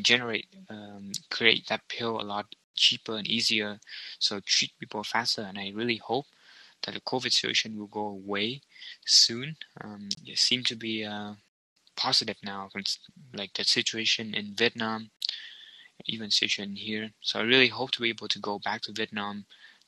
generate 0.03 0.47
um, 0.69 1.13
create 1.31 1.67
that 1.69 1.89
pill 1.89 2.21
a 2.21 2.23
lot 2.23 2.47
cheaper 2.75 3.17
and 3.17 3.27
easier, 3.27 3.81
so 4.19 4.41
treat 4.41 4.73
people 4.79 5.03
faster. 5.03 5.43
And 5.43 5.59
I 5.59 5.73
really 5.75 5.97
hope 5.97 6.27
that 6.83 6.95
the 6.95 7.01
COVID 7.01 7.33
situation 7.33 7.79
will 7.79 7.87
go 7.87 8.07
away 8.07 8.61
soon. 9.05 9.57
Um, 9.83 10.09
it 10.25 10.39
seems 10.39 10.67
to 10.69 10.77
be 10.77 11.05
uh, 11.05 11.35
positive 11.97 12.37
now, 12.43 12.69
like 13.33 13.55
the 13.55 13.65
situation 13.65 14.35
in 14.35 14.55
Vietnam, 14.55 15.11
even 16.05 16.31
situation 16.31 16.77
here. 16.77 17.11
So 17.21 17.41
I 17.41 17.43
really 17.43 17.69
hope 17.69 17.91
to 17.93 18.03
be 18.03 18.11
able 18.11 18.29
to 18.29 18.39
go 18.39 18.59
back 18.59 18.83
to 18.83 18.93
Vietnam 18.93 19.47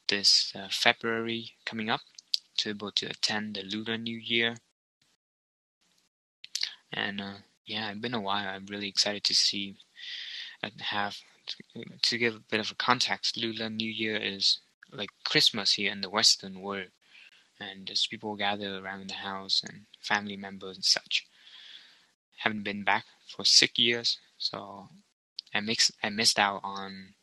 this 0.08 0.52
uh, 0.54 0.68
February 0.70 1.52
coming 1.64 1.90
up 1.90 2.00
to 2.58 2.74
be 2.74 2.76
able 2.76 2.92
to 2.92 3.06
attend 3.06 3.54
the 3.54 3.62
Lunar 3.62 3.96
New 3.96 4.18
Year. 4.18 4.56
And 6.92 7.20
uh, 7.20 7.34
yeah, 7.66 7.90
it's 7.90 8.00
been 8.00 8.14
a 8.14 8.20
while. 8.20 8.48
I'm 8.48 8.66
really 8.66 8.88
excited 8.88 9.24
to 9.24 9.34
see 9.34 9.76
and 10.62 10.80
have 10.80 11.18
to 12.02 12.18
give 12.18 12.34
a 12.34 12.50
bit 12.50 12.60
of 12.60 12.70
a 12.70 12.74
context. 12.74 13.36
Lunar 13.36 13.70
New 13.70 13.90
Year 13.90 14.16
is 14.16 14.60
like 14.92 15.10
Christmas 15.24 15.74
here 15.74 15.92
in 15.92 16.00
the 16.00 16.10
Western 16.10 16.60
world, 16.60 16.88
and 17.60 17.90
as 17.90 18.06
people 18.06 18.36
gather 18.36 18.78
around 18.78 19.10
the 19.10 19.14
house 19.14 19.62
and 19.66 19.82
family 20.00 20.36
members 20.36 20.76
and 20.76 20.84
such. 20.84 21.26
Haven't 22.38 22.62
been 22.62 22.84
back 22.84 23.04
for 23.26 23.44
six 23.44 23.78
years, 23.78 24.18
so 24.38 24.88
I 25.52 25.60
mix 25.60 25.90
I 26.02 26.08
missed 26.08 26.38
out 26.38 26.60
on 26.62 27.14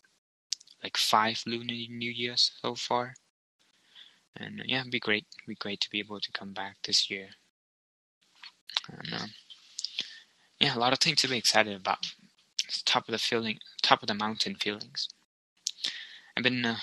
like 0.86 0.98
five 0.98 1.42
Lunar 1.48 1.74
New 1.74 2.12
Years 2.12 2.51
so 2.62 2.75
far. 2.75 3.15
And 4.38 4.62
yeah, 4.65 4.82
it'd 4.82 4.92
be 4.92 5.00
great. 5.00 5.25
It'd 5.39 5.48
be 5.48 5.56
great 5.56 5.82
to 5.82 5.89
be 5.89 5.98
able 5.98 6.20
to 6.20 6.32
come 6.32 6.54
back 6.54 6.75
this 6.84 7.10
year. 7.10 7.30
And 8.88 9.13
um, 9.20 9.30
yeah, 10.60 10.77
a 10.77 10.77
lot 10.77 10.94
of 10.94 11.00
things 11.00 11.22
to 11.22 11.27
be 11.27 11.39
excited 11.39 11.75
about. 11.75 12.13
It's 12.68 12.84
top 12.84 13.08
of 13.08 13.13
the 13.13 13.18
feeling, 13.18 13.58
top 13.82 14.04
of 14.04 14.08
the 14.08 14.13
mountain 14.13 14.54
feelings. 14.54 15.10
I've 16.38 16.44
been, 16.44 16.63
uh, 16.63 16.77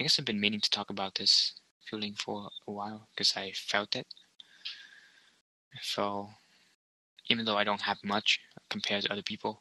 I 0.00 0.02
guess 0.02 0.18
I've 0.18 0.24
been 0.24 0.40
meaning 0.40 0.60
to 0.60 0.70
talk 0.70 0.90
about 0.90 1.14
this 1.14 1.52
feeling 1.88 2.14
for 2.14 2.48
a 2.66 2.72
while 2.72 3.06
because 3.14 3.34
I 3.36 3.52
felt 3.54 3.94
it. 3.94 4.08
I 5.72 5.78
felt, 5.84 6.30
even 7.28 7.44
though 7.44 7.58
I 7.58 7.64
don't 7.64 7.82
have 7.82 7.98
much 8.02 8.40
compared 8.68 9.04
to 9.04 9.12
other 9.12 9.22
people, 9.22 9.60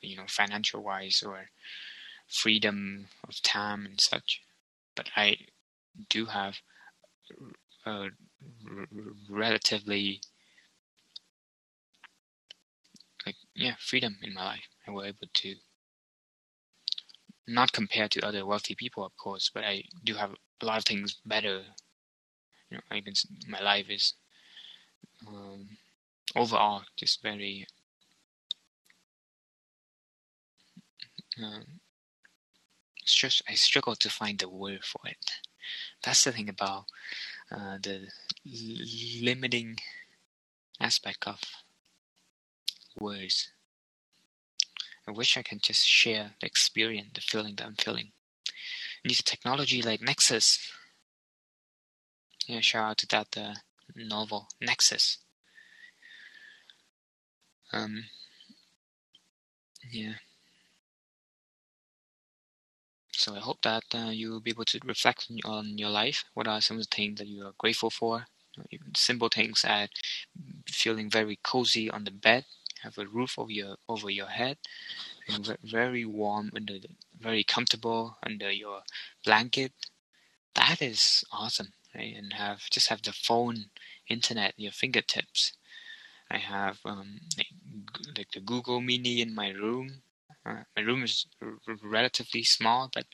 you 0.00 0.16
know, 0.16 0.28
financial 0.28 0.84
wise 0.84 1.24
or 1.26 1.46
freedom 2.30 3.08
of 3.28 3.42
time 3.42 3.86
and 3.86 4.00
such, 4.00 4.42
but 4.94 5.10
I 5.16 5.36
do 6.08 6.26
have 6.26 6.60
a 7.86 8.08
relatively 9.28 10.20
like 13.26 13.36
yeah 13.54 13.74
freedom 13.78 14.18
in 14.22 14.34
my 14.34 14.44
life. 14.44 14.68
I 14.86 14.90
was 14.90 15.06
able 15.06 15.28
to 15.32 15.56
not 17.46 17.72
compared 17.72 18.10
to 18.12 18.24
other 18.24 18.46
wealthy 18.46 18.74
people 18.74 19.04
of 19.04 19.14
course 19.16 19.50
but 19.52 19.62
I 19.64 19.84
do 20.04 20.14
have 20.14 20.34
a 20.62 20.64
lot 20.64 20.78
of 20.78 20.84
things 20.84 21.20
better. 21.24 21.64
You 22.70 22.78
know 22.78 23.02
my 23.48 23.60
life 23.60 23.86
is 23.90 24.14
um, 25.26 25.78
overall 26.36 26.84
just 26.96 27.22
very 27.22 27.66
um, 31.42 31.79
I 33.48 33.54
struggle 33.54 33.96
to 33.96 34.10
find 34.10 34.38
the 34.38 34.48
word 34.48 34.84
for 34.84 35.00
it 35.06 35.30
that's 36.02 36.24
the 36.24 36.32
thing 36.32 36.48
about 36.48 36.86
uh, 37.50 37.78
the 37.82 38.08
limiting 39.22 39.78
aspect 40.80 41.26
of 41.26 41.40
words. 42.98 43.50
I 45.06 45.12
wish 45.12 45.36
I 45.36 45.42
can 45.42 45.58
just 45.60 45.86
share 45.86 46.32
the 46.40 46.46
experience, 46.46 47.10
the 47.14 47.20
feeling 47.20 47.56
that 47.56 47.66
I'm 47.66 47.74
feeling. 47.74 48.12
Need 49.04 49.18
a 49.18 49.22
technology 49.22 49.82
like 49.82 50.00
Nexus. 50.00 50.70
Yeah, 52.46 52.60
shout 52.60 52.90
out 52.90 52.98
to 52.98 53.06
that 53.08 53.36
uh, 53.36 53.54
novel 53.96 54.48
Nexus. 54.60 55.18
Um, 57.72 58.04
yeah. 59.90 60.14
So 63.20 63.36
I 63.36 63.40
hope 63.40 63.60
that 63.64 63.84
uh, 63.94 64.08
you 64.08 64.30
will 64.30 64.40
be 64.40 64.48
able 64.48 64.64
to 64.64 64.80
reflect 64.82 65.30
on 65.44 65.76
your 65.76 65.90
life. 65.90 66.24
What 66.32 66.48
are 66.48 66.62
some 66.62 66.78
of 66.78 66.88
the 66.88 66.96
things 66.96 67.18
that 67.18 67.26
you 67.26 67.44
are 67.44 67.52
grateful 67.58 67.90
for? 67.90 68.24
Simple 68.96 69.28
things 69.28 69.62
as 69.62 69.90
feeling 70.66 71.10
very 71.10 71.38
cozy 71.42 71.90
on 71.90 72.04
the 72.04 72.10
bed, 72.10 72.46
have 72.82 72.96
a 72.96 73.06
roof 73.06 73.38
over 73.38 73.52
your 73.52 73.76
over 73.90 74.08
your 74.08 74.28
head, 74.28 74.56
and 75.28 75.54
very 75.62 76.06
warm 76.06 76.50
under, 76.56 76.78
the, 76.78 76.88
very 77.18 77.44
comfortable 77.44 78.16
under 78.22 78.50
your 78.50 78.84
blanket. 79.22 79.72
That 80.54 80.80
is 80.80 81.22
awesome, 81.30 81.74
right? 81.94 82.14
And 82.16 82.32
have 82.32 82.70
just 82.70 82.88
have 82.88 83.02
the 83.02 83.12
phone, 83.12 83.66
internet, 84.08 84.54
your 84.56 84.72
fingertips. 84.72 85.52
I 86.30 86.38
have 86.38 86.78
um, 86.86 87.20
like 88.16 88.30
the 88.32 88.40
Google 88.40 88.80
Mini 88.80 89.20
in 89.20 89.34
my 89.34 89.50
room 89.50 90.02
uh, 90.46 90.62
my 90.76 90.82
room 90.82 91.02
is 91.04 91.26
r- 91.42 91.58
relatively 91.82 92.42
small, 92.42 92.90
but 92.92 93.06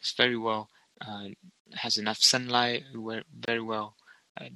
it's 0.00 0.12
very 0.12 0.36
well 0.36 0.68
uh, 1.00 1.28
has 1.74 1.98
enough 1.98 2.18
sunlight. 2.18 2.84
Very 2.94 3.62
well 3.62 3.96
uh, 4.40 4.48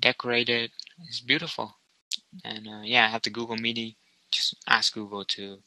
decorated. 0.00 0.72
It's 1.08 1.20
beautiful, 1.20 1.76
and 2.44 2.66
uh, 2.68 2.82
yeah, 2.84 3.06
I 3.06 3.08
have 3.08 3.22
the 3.22 3.30
Google 3.30 3.56
Mini. 3.56 3.96
Just 4.30 4.56
ask 4.66 4.94
Google 4.94 5.24
to 5.24 5.58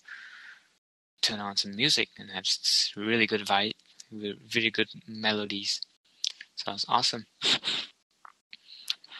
turn 1.21 1.39
on 1.39 1.57
some 1.57 1.75
music, 1.75 2.09
and 2.17 2.31
have 2.31 2.45
really 2.95 3.27
good 3.27 3.45
vibe, 3.45 3.73
really 4.11 4.71
good 4.71 4.89
melodies. 5.07 5.81
So 6.55 6.73
it's 6.73 6.85
awesome. 6.87 7.25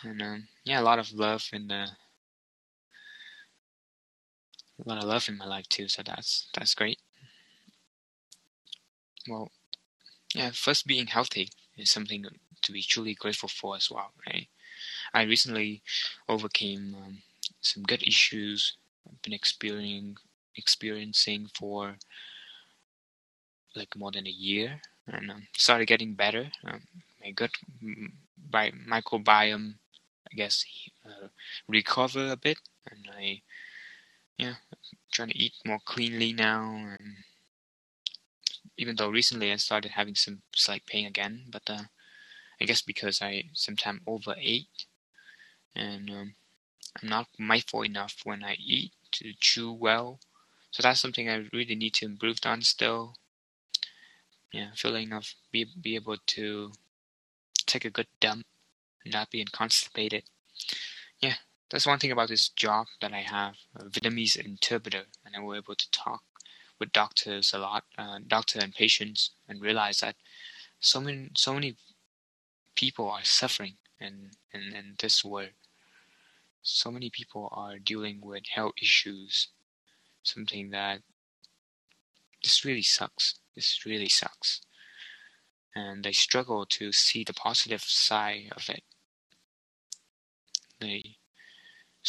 And 0.01 0.21
um, 0.21 0.47
yeah, 0.63 0.79
a 0.79 0.83
lot 0.83 0.99
of 0.99 1.11
love 1.11 1.49
in 1.51 1.67
the 1.67 1.87
a 4.85 4.89
lot 4.89 4.97
of 4.97 5.09
love 5.09 5.27
in 5.29 5.37
my 5.37 5.45
life 5.45 5.67
too, 5.69 5.87
so 5.87 6.01
that's 6.03 6.47
that's 6.53 6.73
great. 6.73 6.99
Well, 9.27 9.51
yeah, 10.33 10.51
first 10.51 10.87
being 10.87 11.07
healthy 11.07 11.49
is 11.77 11.91
something 11.91 12.25
to 12.61 12.71
be 12.71 12.81
truly 12.81 13.13
grateful 13.13 13.49
for 13.49 13.75
as 13.75 13.89
well, 13.89 14.11
right? 14.27 14.47
I 15.13 15.23
recently 15.23 15.81
overcame 16.27 16.95
um, 16.95 17.21
some 17.61 17.83
gut 17.83 18.03
issues 18.03 18.77
I've 19.07 19.21
been 19.21 19.33
experiencing 19.33 20.17
experiencing 20.55 21.47
for 21.53 21.95
like 23.75 23.95
more 23.95 24.11
than 24.11 24.27
a 24.27 24.31
year, 24.31 24.81
and 25.07 25.31
um, 25.31 25.47
started 25.55 25.85
getting 25.85 26.13
better. 26.13 26.51
Um, 26.65 26.81
my 27.21 27.31
gut 27.31 27.51
by 28.49 28.71
microbiome, 28.71 29.75
I 30.31 30.35
guess, 30.35 30.65
uh, 31.05 31.27
recover 31.67 32.31
a 32.31 32.35
bit, 32.35 32.57
and 32.89 33.07
I 33.15 33.41
yeah, 34.39 34.55
trying 35.11 35.29
to 35.29 35.37
eat 35.37 35.53
more 35.65 35.79
cleanly 35.85 36.33
now. 36.33 36.63
And 36.99 37.17
even 38.77 38.95
though 38.95 39.09
recently 39.09 39.51
I 39.51 39.57
started 39.57 39.91
having 39.91 40.15
some 40.15 40.41
slight 40.55 40.85
pain 40.87 41.05
again, 41.05 41.45
but 41.51 41.69
uh, 41.69 41.83
I 42.61 42.65
guess 42.65 42.81
because 42.81 43.21
I 43.21 43.49
sometimes 43.53 44.01
overate 44.07 44.85
and 45.75 46.09
um, 46.11 46.35
I'm 47.01 47.09
not 47.09 47.27
mindful 47.39 47.83
enough 47.83 48.17
when 48.23 48.43
I 48.43 48.55
eat 48.59 48.93
to 49.13 49.33
chew 49.39 49.71
well. 49.73 50.19
So 50.71 50.83
that's 50.83 51.01
something 51.01 51.29
I 51.29 51.47
really 51.53 51.75
need 51.75 51.95
to 51.95 52.05
improve 52.05 52.39
on 52.45 52.61
still. 52.63 53.15
Yeah, 54.53 54.71
feeling 54.75 55.13
of 55.13 55.33
be 55.51 55.65
be 55.81 55.95
able 55.95 56.17
to 56.17 56.71
take 57.65 57.85
a 57.85 57.89
good 57.89 58.07
dump, 58.19 58.45
not 59.05 59.31
being 59.31 59.47
constipated. 59.51 60.25
Yeah, 61.21 61.35
that's 61.69 61.85
one 61.85 61.99
thing 61.99 62.11
about 62.11 62.29
this 62.29 62.49
job 62.49 62.87
that 63.01 63.13
I 63.13 63.21
have, 63.21 63.55
a 63.75 63.85
Vietnamese 63.85 64.37
interpreter, 64.37 65.03
and 65.25 65.35
I 65.35 65.39
were 65.39 65.57
able 65.57 65.75
to 65.75 65.91
talk 65.91 66.23
with 66.79 66.91
doctors 66.91 67.53
a 67.53 67.59
lot, 67.59 67.83
uh, 67.97 68.19
doctor 68.25 68.59
and 68.59 68.73
patients, 68.73 69.31
and 69.47 69.61
realize 69.61 69.99
that 69.99 70.15
so 70.79 71.01
many 71.01 71.29
so 71.35 71.53
many 71.53 71.75
people 72.75 73.09
are 73.09 73.23
suffering 73.23 73.75
in, 73.99 74.31
in, 74.53 74.73
in 74.73 74.95
this 74.97 75.23
world. 75.23 75.49
So 76.61 76.91
many 76.91 77.09
people 77.09 77.49
are 77.51 77.77
dealing 77.77 78.21
with 78.21 78.43
health 78.53 78.73
issues, 78.81 79.49
something 80.23 80.69
that 80.69 81.01
this 82.41 82.63
really 82.63 82.81
sucks. 82.81 83.35
This 83.55 83.85
really 83.85 84.09
sucks. 84.09 84.61
And 85.75 86.03
they 86.03 86.13
struggle 86.13 86.65
to 86.65 86.91
see 86.91 87.23
the 87.23 87.33
positive 87.33 87.81
side 87.81 88.51
of 88.55 88.69
it. 88.69 88.83
They 90.79 91.17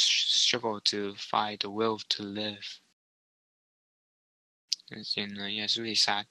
struggle 0.01 0.81
to 0.85 1.15
find 1.17 1.59
the 1.61 1.71
will 1.71 1.99
to 2.11 2.23
live. 2.23 2.81
It's, 4.91 5.17
uh, 5.17 5.23
yeah, 5.47 5.65
it's 5.65 5.79
really 5.79 5.95
sad, 5.95 6.27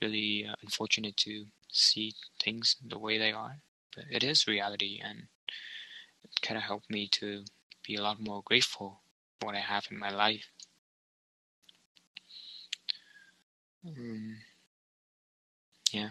really 0.00 0.46
uh, 0.48 0.54
unfortunate 0.62 1.16
to 1.18 1.46
see 1.70 2.14
things 2.42 2.76
the 2.86 2.98
way 2.98 3.18
they 3.18 3.32
are. 3.32 3.58
But 3.94 4.04
it 4.10 4.24
is 4.24 4.46
reality, 4.46 5.00
and 5.04 5.28
it 6.24 6.30
kind 6.40 6.56
of 6.56 6.64
helped 6.64 6.90
me 6.90 7.08
to 7.12 7.44
be 7.86 7.96
a 7.96 8.02
lot 8.02 8.20
more 8.20 8.42
grateful 8.44 9.02
for 9.38 9.46
what 9.46 9.54
I 9.56 9.60
have 9.60 9.86
in 9.90 9.98
my 9.98 10.10
life. 10.10 10.48
Um, 13.86 14.36
yeah, 15.92 16.10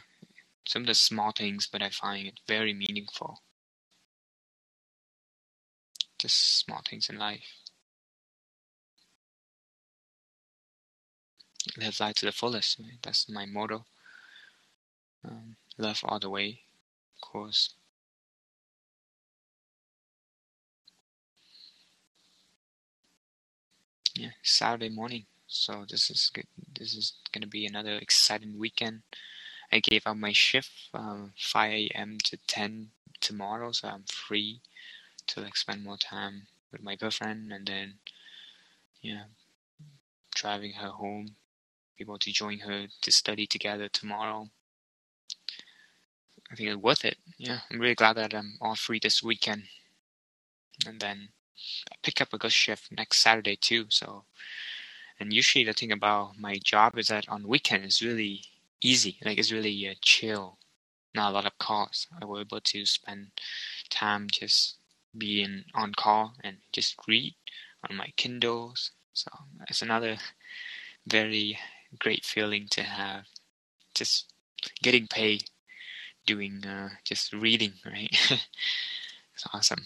some 0.67 0.83
of 0.83 0.87
the 0.87 0.93
small 0.93 1.31
things, 1.31 1.67
but 1.71 1.81
I 1.81 1.89
find 1.89 2.27
it 2.27 2.39
very 2.47 2.73
meaningful. 2.73 3.41
Just 6.21 6.59
small 6.59 6.81
things 6.87 7.09
in 7.09 7.17
life. 7.17 7.41
Live 11.75 11.99
life 11.99 12.13
to 12.17 12.27
the 12.27 12.31
fullest. 12.31 12.79
That's 13.01 13.27
my 13.27 13.47
motto. 13.47 13.85
Um, 15.25 15.55
love 15.79 16.01
all 16.03 16.19
the 16.19 16.29
way, 16.29 16.61
of 17.15 17.21
course. 17.21 17.73
Yeah, 24.13 24.33
Saturday 24.43 24.89
morning. 24.89 25.25
So 25.47 25.85
this 25.89 26.11
is 26.11 26.29
good. 26.31 26.45
This 26.77 26.93
is 26.93 27.13
gonna 27.31 27.47
be 27.47 27.65
another 27.65 27.95
exciting 27.95 28.59
weekend. 28.59 29.01
I 29.71 29.79
gave 29.79 30.05
up 30.05 30.17
my 30.17 30.33
shift 30.33 30.69
um, 30.93 31.33
5 31.35 31.71
a.m. 31.71 32.19
to 32.25 32.37
10 32.45 32.91
tomorrow, 33.19 33.71
so 33.71 33.87
I'm 33.87 34.03
free 34.03 34.61
to 35.27 35.41
like 35.41 35.57
spend 35.57 35.83
more 35.83 35.97
time 35.97 36.47
with 36.71 36.81
my 36.81 36.95
girlfriend, 36.95 37.51
and 37.51 37.67
then 37.67 37.99
yeah, 39.01 39.25
driving 40.35 40.73
her 40.73 40.89
home, 40.89 41.35
be 41.97 42.03
able 42.03 42.19
to 42.19 42.31
join 42.31 42.59
her 42.59 42.87
to 43.01 43.11
study 43.11 43.47
together 43.47 43.87
tomorrow. 43.89 44.49
I 46.51 46.55
think 46.55 46.69
it's 46.69 46.77
worth 46.77 47.05
it. 47.05 47.17
Yeah, 47.37 47.59
I'm 47.71 47.79
really 47.79 47.95
glad 47.95 48.17
that 48.17 48.33
I'm 48.33 48.57
all 48.61 48.75
free 48.75 48.99
this 48.99 49.23
weekend, 49.23 49.63
and 50.85 50.99
then 50.99 51.29
I 51.91 51.95
pick 52.03 52.21
up 52.21 52.33
a 52.33 52.37
good 52.37 52.51
shift 52.51 52.91
next 52.91 53.19
Saturday 53.19 53.55
too. 53.55 53.85
So 53.89 54.25
and 55.19 55.31
usually 55.31 55.63
the 55.63 55.73
thing 55.73 55.91
about 55.91 56.39
my 56.39 56.57
job 56.63 56.97
is 56.97 57.07
that 57.09 57.29
on 57.29 57.47
weekend 57.47 57.85
it's 57.85 58.01
really 58.01 58.45
easy. 58.81 59.19
Like 59.23 59.37
it's 59.37 59.51
really 59.51 59.87
uh, 59.87 59.93
chill. 60.01 60.57
Not 61.13 61.31
a 61.31 61.33
lot 61.33 61.45
of 61.45 61.57
calls. 61.59 62.07
I 62.19 62.25
was 62.25 62.41
able 62.41 62.61
to 62.61 62.85
spend 62.85 63.31
time 63.89 64.27
just 64.31 64.77
being 65.17 65.63
on 65.73 65.93
call 65.93 66.33
and 66.43 66.57
just 66.71 66.95
read 67.07 67.35
on 67.89 67.95
my 67.95 68.13
Kindles. 68.17 68.91
So 69.13 69.29
it's 69.67 69.81
another 69.81 70.17
very 71.05 71.57
great 71.99 72.25
feeling 72.25 72.67
to 72.71 72.83
have. 72.83 73.25
Just 73.93 74.31
getting 74.81 75.07
paid 75.07 75.43
doing 76.25 76.65
uh, 76.65 76.89
just 77.03 77.33
reading, 77.33 77.73
right? 77.85 78.09
it's 78.31 79.45
awesome. 79.53 79.85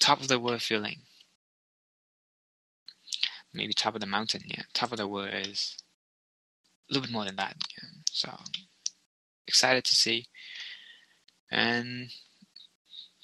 Top 0.00 0.20
of 0.20 0.28
the 0.28 0.38
world 0.38 0.62
feeling 0.62 0.98
maybe 3.52 3.72
top 3.72 3.94
of 3.94 4.00
the 4.00 4.06
mountain. 4.06 4.42
Yeah, 4.46 4.62
top 4.72 4.92
of 4.92 4.98
the 4.98 5.08
world 5.08 5.30
is 5.32 5.76
a 6.88 6.94
little 6.94 7.06
bit 7.06 7.12
more 7.12 7.24
than 7.24 7.36
that. 7.36 7.56
Yeah. 7.76 7.88
So 8.10 8.30
excited 9.46 9.84
to 9.84 9.94
see. 9.94 10.26
And 11.50 12.10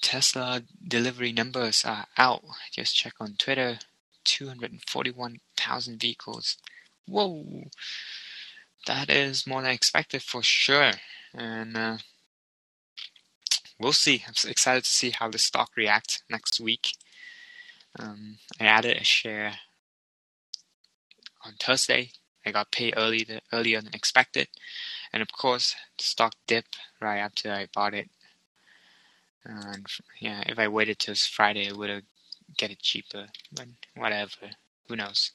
Tesla 0.05 0.61
delivery 0.87 1.33
numbers 1.33 1.83
are 1.83 2.05
out. 2.15 2.43
Just 2.71 2.95
check 2.95 3.13
on 3.19 3.33
Twitter. 3.39 3.79
241,000 4.23 5.99
vehicles. 5.99 6.57
Whoa! 7.07 7.63
That 8.85 9.09
is 9.09 9.47
more 9.47 9.63
than 9.63 9.71
expected 9.71 10.21
for 10.21 10.43
sure. 10.43 10.91
And 11.33 11.75
uh, 11.75 11.97
we'll 13.79 13.93
see. 13.93 14.23
I'm 14.27 14.35
excited 14.47 14.83
to 14.83 14.89
see 14.91 15.09
how 15.09 15.27
the 15.29 15.39
stock 15.39 15.71
reacts 15.75 16.21
next 16.29 16.59
week. 16.59 16.93
Um, 17.97 18.37
I 18.59 18.65
added 18.65 18.97
a 18.97 19.03
share 19.03 19.53
on 21.43 21.53
Thursday. 21.59 22.11
I 22.45 22.51
got 22.51 22.71
paid 22.71 22.93
early 22.95 23.27
earlier 23.51 23.81
than 23.81 23.95
expected, 23.95 24.49
and 25.11 25.23
of 25.23 25.31
course, 25.31 25.75
the 25.97 26.03
stock 26.03 26.35
dipped 26.45 26.77
right 27.01 27.17
after 27.17 27.51
I 27.51 27.69
bought 27.73 27.95
it. 27.95 28.11
And 29.45 29.85
yeah, 30.19 30.43
if 30.47 30.57
I 30.57 30.67
waited 30.67 30.99
till 30.99 31.15
Friday, 31.15 31.69
I 31.69 31.73
would 31.73 31.89
have 31.89 32.03
get 32.57 32.71
it 32.71 32.81
cheaper. 32.81 33.27
But 33.51 33.67
whatever, 33.95 34.51
who 34.87 34.95
knows? 34.95 35.31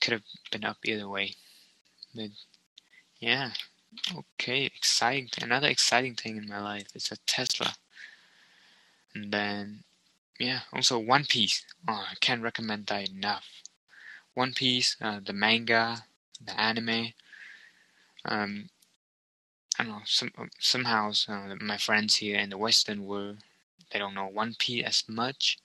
Could 0.00 0.12
have 0.12 0.22
been 0.50 0.64
up 0.64 0.78
either 0.84 1.08
way. 1.08 1.34
But 2.14 2.30
yeah, 3.18 3.52
okay, 4.14 4.64
exciting. 4.64 5.28
Another 5.40 5.68
exciting 5.68 6.14
thing 6.14 6.36
in 6.36 6.48
my 6.48 6.60
life 6.60 6.88
is 6.94 7.10
a 7.10 7.16
Tesla. 7.26 7.74
And 9.14 9.32
then 9.32 9.84
yeah, 10.38 10.60
also 10.72 10.98
One 10.98 11.24
Piece. 11.24 11.64
Oh, 11.88 12.06
I 12.10 12.14
can't 12.20 12.42
recommend 12.42 12.86
that 12.86 13.10
enough. 13.10 13.46
One 14.34 14.52
Piece, 14.54 14.96
uh, 15.00 15.20
the 15.24 15.32
manga, 15.32 16.04
the 16.44 16.58
anime. 16.58 17.12
Um, 18.24 18.68
I 19.80 19.84
don't 19.84 19.92
know. 19.92 20.02
Some 20.04 20.30
somehow 20.58 21.12
uh, 21.26 21.54
my 21.58 21.78
friends 21.78 22.16
here 22.16 22.38
in 22.38 22.50
the 22.50 22.58
Western 22.58 23.06
world 23.06 23.38
they 23.90 23.98
don't 23.98 24.12
know 24.12 24.26
One 24.26 24.54
Piece 24.58 24.84
as 24.84 25.04
much 25.08 25.58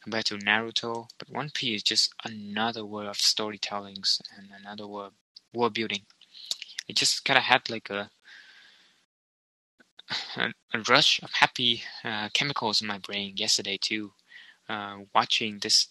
compared 0.00 0.26
to 0.26 0.38
Naruto, 0.38 1.08
but 1.18 1.28
One 1.28 1.50
Piece 1.50 1.78
is 1.78 1.82
just 1.82 2.14
another 2.24 2.84
world 2.84 3.08
of 3.08 3.16
storytellings 3.16 4.20
and 4.36 4.50
another 4.56 4.86
world 4.86 5.14
world 5.52 5.74
building. 5.74 6.06
It 6.86 6.94
just 6.94 7.24
kind 7.24 7.38
of 7.38 7.42
had 7.42 7.68
like 7.68 7.90
a, 7.90 8.12
a, 10.36 10.52
a 10.72 10.78
rush 10.88 11.20
of 11.20 11.32
happy 11.32 11.82
uh, 12.04 12.28
chemicals 12.32 12.80
in 12.80 12.86
my 12.86 12.98
brain 12.98 13.36
yesterday 13.36 13.78
too, 13.80 14.12
uh, 14.68 14.98
watching 15.12 15.58
this 15.58 15.88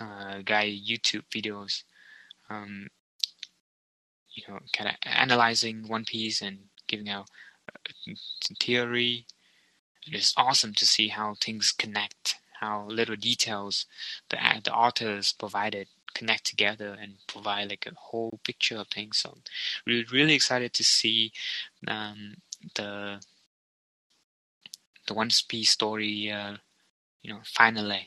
uh, 0.00 0.38
guy 0.44 0.66
YouTube 0.68 1.22
videos, 1.30 1.84
um, 2.50 2.88
you 4.46 4.54
know, 4.54 4.60
kind 4.72 4.90
of 4.90 4.96
analyzing 5.04 5.88
One 5.88 6.04
Piece 6.04 6.40
and 6.42 6.58
giving 6.86 7.08
out 7.08 7.28
uh, 7.72 8.12
theory. 8.60 9.26
It's 10.06 10.34
awesome 10.36 10.74
to 10.74 10.86
see 10.86 11.08
how 11.08 11.34
things 11.40 11.72
connect, 11.72 12.36
how 12.60 12.86
little 12.88 13.16
details 13.16 13.86
the 14.30 14.38
the 14.64 14.72
authors 14.74 15.32
provided 15.32 15.88
connect 16.14 16.46
together 16.46 16.96
and 17.00 17.14
provide 17.28 17.70
like 17.70 17.86
a 17.86 17.94
whole 17.94 18.40
picture 18.44 18.76
of 18.78 18.88
things. 18.88 19.18
So, 19.18 19.38
we're 19.86 20.04
really 20.12 20.34
excited 20.34 20.72
to 20.74 20.84
see 20.84 21.32
um, 21.86 22.36
the 22.74 23.20
the 25.06 25.14
One 25.14 25.30
Piece 25.48 25.70
story, 25.70 26.30
uh, 26.30 26.56
you 27.22 27.32
know, 27.32 27.40
finally 27.44 28.06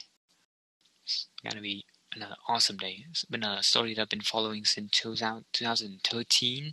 gonna 1.43 1.61
be 1.61 1.85
another 2.15 2.35
awesome 2.47 2.77
day. 2.77 3.05
It's 3.09 3.25
been 3.25 3.43
a 3.43 3.63
story 3.63 3.93
that 3.93 4.01
I've 4.03 4.09
been 4.09 4.21
following 4.21 4.65
since 4.65 4.91
2013. 4.91 6.71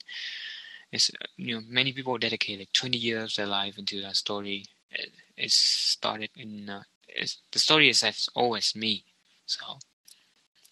It's 0.90 1.10
you 1.36 1.54
know 1.54 1.62
many 1.66 1.92
people 1.92 2.18
dedicate 2.18 2.58
like 2.58 2.72
20 2.72 2.98
years 2.98 3.32
of 3.32 3.36
their 3.36 3.46
life 3.46 3.78
into 3.78 4.00
that 4.02 4.16
story. 4.16 4.66
It, 4.90 5.10
it 5.36 5.50
started 5.50 6.30
in 6.36 6.68
uh, 6.70 6.82
the 7.52 7.58
story 7.58 7.88
is 7.88 8.02
as 8.02 8.28
old 8.34 8.58
as 8.58 8.74
me, 8.74 9.04
so 9.46 9.78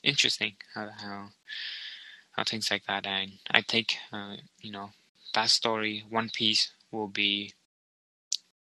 interesting 0.03 0.57
how 0.75 0.89
how, 0.91 1.29
how 2.33 2.45
things 2.45 2.71
like 2.71 2.87
that. 2.87 3.07
And 3.07 3.39
I 3.51 3.63
think 3.63 3.97
uh, 4.13 4.37
you 4.61 4.73
know 4.73 4.91
that 5.35 5.51
story, 5.51 6.05
One 6.09 6.31
Piece, 6.31 6.73
will 6.91 7.09
be 7.09 7.53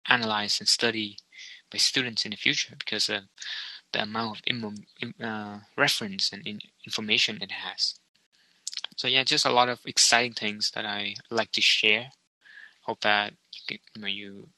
analyzed 0.08 0.62
and 0.62 0.68
studied 0.68 1.18
by 1.72 1.78
students 1.78 2.26
in 2.26 2.32
the 2.32 2.38
future 2.38 2.76
because 2.78 3.10
of 3.10 3.24
the 3.96 4.04
amount 4.04 4.38
of 4.38 4.44
Im- 4.48 5.16
uh, 5.24 5.60
reference 5.78 6.32
and 6.34 6.46
in 6.46 6.60
information 6.86 7.42
it 7.42 7.52
has. 7.52 7.96
So 8.98 9.08
yeah, 9.08 9.24
just 9.24 9.46
a 9.46 9.52
lot 9.52 9.70
of 9.70 9.80
exciting 9.86 10.34
things 10.34 10.72
that 10.76 10.86
I 10.86 11.16
like 11.32 11.52
to 11.54 11.62
share. 11.62 12.12
Hope 12.82 13.02
that 13.02 13.34
you, 13.70 13.78
you 13.96 14.02
know 14.02 14.08
you 14.08 14.50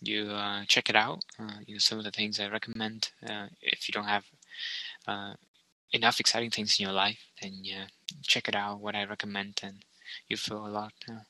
you 0.00 0.30
uh, 0.30 0.64
check 0.66 0.88
it 0.88 0.96
out. 0.96 1.24
Uh, 1.38 1.58
you 1.66 1.74
know 1.74 1.78
some 1.78 1.98
of 1.98 2.04
the 2.04 2.10
things 2.10 2.38
I 2.38 2.48
recommend. 2.48 3.10
Uh, 3.28 3.48
if 3.60 3.88
you 3.88 3.92
don't 3.92 4.08
have 4.08 4.24
uh, 5.08 5.34
enough 5.92 6.20
exciting 6.20 6.50
things 6.50 6.78
in 6.78 6.84
your 6.84 6.94
life, 6.94 7.18
then 7.42 7.52
yeah, 7.62 7.86
check 8.22 8.48
it 8.48 8.54
out. 8.54 8.80
What 8.80 8.94
I 8.94 9.04
recommend, 9.04 9.60
and 9.62 9.84
you 10.28 10.36
feel 10.36 10.66
a 10.66 10.68
lot 10.68 10.92
uh, 11.10 11.24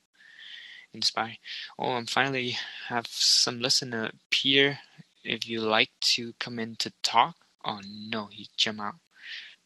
inspired. 0.92 1.38
Oh, 1.79 1.96
and 1.96 2.09
finally, 2.11 2.57
have 2.88 3.07
some 3.09 3.61
listener 3.61 4.11
Peter. 4.31 4.79
If 5.27 5.49
you 5.49 5.61
like 5.61 5.91
to 6.15 6.35
come 6.39 6.59
in 6.59 6.77
to 6.77 6.93
talk, 7.03 7.37
oh 7.65 7.81
no, 7.85 8.29
he 8.31 8.49
jumped 8.57 8.81
out. 8.81 8.95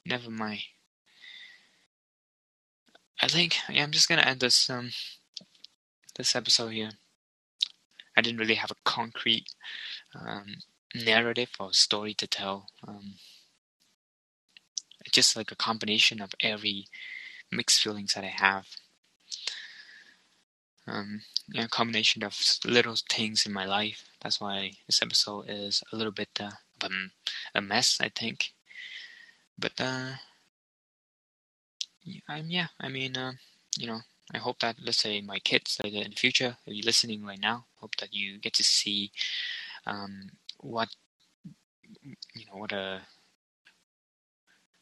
Never 0.04 0.30
mind. 0.30 0.62
I 3.22 3.28
think 3.28 3.58
yeah, 3.68 3.82
I'm 3.82 3.90
just 3.90 4.08
gonna 4.08 4.22
end 4.22 4.40
this 4.40 4.70
um 4.70 4.90
this 6.16 6.34
episode 6.34 6.68
here. 6.68 6.90
I 8.16 8.22
didn't 8.22 8.40
really 8.40 8.56
have 8.56 8.70
a 8.70 8.82
concrete 8.84 9.46
um, 10.14 10.56
narrative 10.94 11.50
or 11.58 11.72
story 11.72 12.14
to 12.14 12.26
tell. 12.26 12.66
Um, 12.86 13.14
just 15.12 15.36
like 15.36 15.50
a 15.50 15.56
combination 15.56 16.20
of 16.20 16.34
every 16.40 16.86
mixed 17.50 17.82
feelings 17.82 18.14
that 18.14 18.24
I 18.24 18.34
have. 18.34 18.66
Um, 20.86 21.22
combination 21.70 22.22
of 22.24 22.36
little 22.64 22.96
things 23.08 23.46
in 23.46 23.52
my 23.52 23.64
life. 23.64 24.04
That's 24.22 24.40
why 24.40 24.72
this 24.86 25.02
episode 25.02 25.46
is 25.48 25.82
a 25.92 25.96
little 25.96 26.12
bit 26.12 26.30
uh, 26.40 26.50
a 27.54 27.60
mess, 27.60 27.98
I 28.00 28.08
think. 28.08 28.52
But 29.58 29.80
uh, 29.80 30.12
um, 32.28 32.46
yeah, 32.48 32.68
I 32.80 32.88
mean, 32.88 33.16
uh, 33.16 33.32
you 33.78 33.86
know, 33.86 34.00
I 34.32 34.38
hope 34.38 34.60
that 34.60 34.76
let's 34.82 34.98
say 34.98 35.20
my 35.20 35.38
kids 35.38 35.78
like 35.82 35.92
in 35.92 36.10
the 36.10 36.16
future, 36.16 36.56
if 36.66 36.74
you're 36.74 36.84
listening 36.84 37.24
right 37.24 37.40
now, 37.40 37.66
hope 37.76 37.96
that 37.96 38.14
you 38.14 38.38
get 38.38 38.54
to 38.54 38.64
see 38.64 39.12
um, 39.86 40.30
what 40.58 40.88
you 42.02 42.46
know 42.46 42.58
what 42.58 42.72
a 42.72 43.02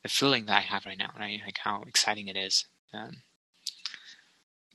the 0.03 0.09
feeling 0.09 0.47
that 0.47 0.59
I 0.59 0.61
have 0.61 0.87
right 0.87 0.99
now, 0.99 1.11
right? 1.19 1.41
Like 1.45 1.59
how 1.59 1.83
exciting 1.87 2.29
it 2.29 2.37
is 2.37 2.67
um, 2.95 3.23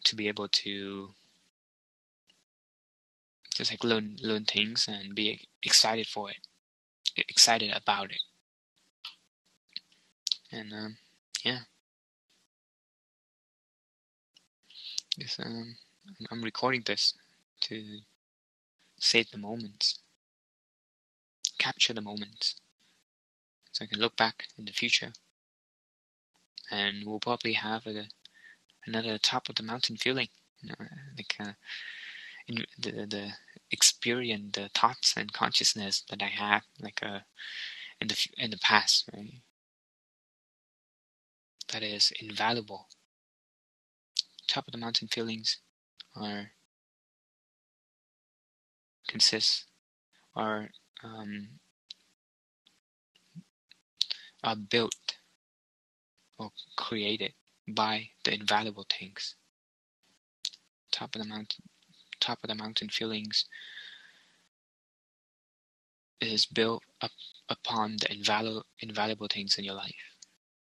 to 0.03 0.15
be 0.15 0.27
able 0.27 0.47
to 0.47 1.13
just 3.55 3.71
like 3.71 3.83
learn 3.83 4.17
learn 4.21 4.45
things 4.45 4.87
and 4.87 5.15
be 5.15 5.47
excited 5.63 6.07
for 6.07 6.29
it, 6.29 6.37
excited 7.29 7.71
about 7.75 8.11
it, 8.11 8.21
and 10.51 10.71
um, 10.73 10.97
yeah. 11.43 11.59
Yes, 15.17 15.39
um, 15.39 15.77
I'm 16.31 16.43
recording 16.43 16.83
this 16.85 17.13
to 17.61 17.99
save 18.99 19.31
the 19.31 19.37
moments, 19.37 19.99
capture 21.57 21.93
the 21.93 22.01
moments, 22.01 22.55
so 23.71 23.83
I 23.83 23.87
can 23.87 23.99
look 23.99 24.15
back 24.15 24.47
in 24.57 24.65
the 24.65 24.71
future, 24.71 25.11
and 26.69 27.05
we'll 27.05 27.19
probably 27.19 27.53
have 27.53 27.87
a, 27.87 28.07
another 28.85 29.17
top 29.17 29.49
of 29.49 29.55
the 29.55 29.63
mountain 29.63 29.97
feeling, 29.97 30.29
you 30.61 30.69
know, 30.69 30.87
like 31.17 31.35
uh, 31.39 31.53
in 32.47 32.65
the 32.77 32.91
the 33.05 33.33
experience, 33.71 34.51
the 34.53 34.69
thoughts 34.73 35.15
and 35.17 35.33
consciousness 35.33 36.03
that 36.09 36.21
I 36.21 36.27
had, 36.27 36.61
like 36.79 37.01
uh, 37.03 37.19
in 38.01 38.07
the 38.07 38.27
in 38.37 38.51
the 38.51 38.57
past, 38.57 39.09
right? 39.13 39.41
That 41.71 41.83
is 41.83 42.11
invaluable 42.19 42.87
top 44.47 44.67
of 44.67 44.71
the 44.71 44.77
mountain 44.77 45.07
feelings 45.07 45.57
are 46.15 46.51
consist 49.07 49.65
are 50.35 50.69
um, 51.03 51.59
are 54.43 54.55
built 54.55 55.17
or 56.37 56.51
created 56.75 57.33
by 57.67 58.09
the 58.23 58.33
invaluable 58.33 58.85
things. 58.89 59.35
Top 60.91 61.15
of 61.15 61.21
the 61.21 61.27
mountain, 61.27 61.69
top 62.19 62.43
of 62.43 62.47
the 62.47 62.55
mountain 62.55 62.89
feelings 62.89 63.45
is 66.21 66.45
built 66.45 66.83
up 67.01 67.11
upon 67.49 67.97
the 67.97 68.11
invaluable 68.11 68.65
invaluable 68.79 69.27
things 69.27 69.57
in 69.57 69.65
your 69.65 69.75
life. 69.75 69.95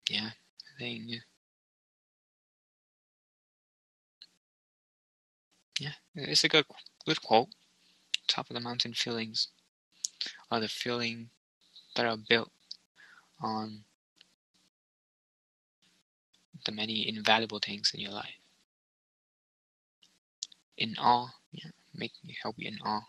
Yeah, 0.09 0.31
I 0.75 0.79
think 0.79 1.11
Yeah, 5.79 5.93
it's 6.15 6.43
a 6.43 6.49
good 6.49 6.65
good 7.05 7.21
quote. 7.21 7.49
Top 8.27 8.49
of 8.49 8.53
the 8.55 8.59
mountain 8.59 8.93
feelings 8.93 9.49
are 10.51 10.59
the 10.59 10.67
feeling 10.67 11.29
that 11.95 12.05
are 12.05 12.17
built 12.17 12.51
on 13.41 13.85
the 16.67 16.71
many 16.71 17.07
invaluable 17.07 17.59
things 17.59 17.91
in 17.93 17.99
your 17.99 18.11
life. 18.11 18.37
In 20.77 20.95
awe, 20.99 21.29
yeah, 21.51 21.71
make 21.95 22.11
me 22.23 22.37
help 22.43 22.55
you 22.59 22.67
in 22.67 22.77
awe. 22.85 23.07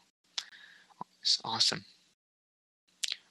It's 1.21 1.38
awesome. 1.44 1.85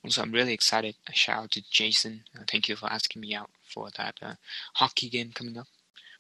Also, 0.03 0.21
I'm 0.21 0.31
really 0.31 0.53
excited. 0.53 0.95
A 1.07 1.13
shout 1.13 1.43
out 1.43 1.51
to 1.51 1.63
Jason. 1.71 2.25
Uh, 2.37 2.43
thank 2.47 2.69
you 2.69 2.75
for 2.75 2.91
asking 2.91 3.21
me 3.21 3.33
out 3.33 3.49
for 3.63 3.89
that 3.97 4.15
uh, 4.21 4.35
hockey 4.75 5.09
game 5.09 5.31
coming 5.33 5.57
up. 5.57 5.67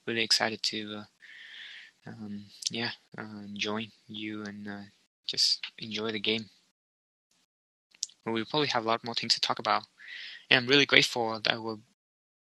Really 0.07 0.23
excited 0.23 0.63
to 0.63 0.95
uh, 0.95 1.03
um, 2.07 2.45
yeah, 2.71 2.91
uh, 3.17 3.45
join 3.53 3.91
you 4.07 4.43
and 4.43 4.67
uh, 4.67 4.81
just 5.25 5.61
enjoy 5.77 6.11
the 6.11 6.19
game. 6.19 6.49
Well, 8.25 8.33
we'll 8.33 8.45
probably 8.45 8.69
have 8.69 8.85
a 8.85 8.87
lot 8.87 9.03
more 9.03 9.15
things 9.15 9.35
to 9.35 9.41
talk 9.41 9.59
about. 9.59 9.83
And 10.49 10.63
I'm 10.63 10.67
really 10.67 10.85
grateful 10.85 11.39
that 11.43 11.61
we're 11.61 11.77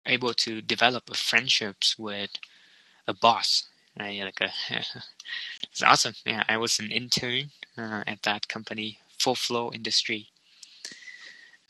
able 0.06 0.34
to 0.34 0.60
develop 0.60 1.14
friendships 1.14 1.98
with 1.98 2.30
a 3.06 3.14
boss. 3.14 3.64
Right? 3.98 4.20
Like 4.20 4.40
a, 4.40 4.50
it's 5.62 5.82
awesome. 5.82 6.14
Yeah, 6.26 6.44
I 6.48 6.56
was 6.56 6.78
an 6.78 6.90
intern 6.90 7.50
uh, 7.78 8.02
at 8.06 8.22
that 8.22 8.48
company, 8.48 8.98
Full 9.18 9.34
Flow 9.34 9.70
Industry. 9.72 10.28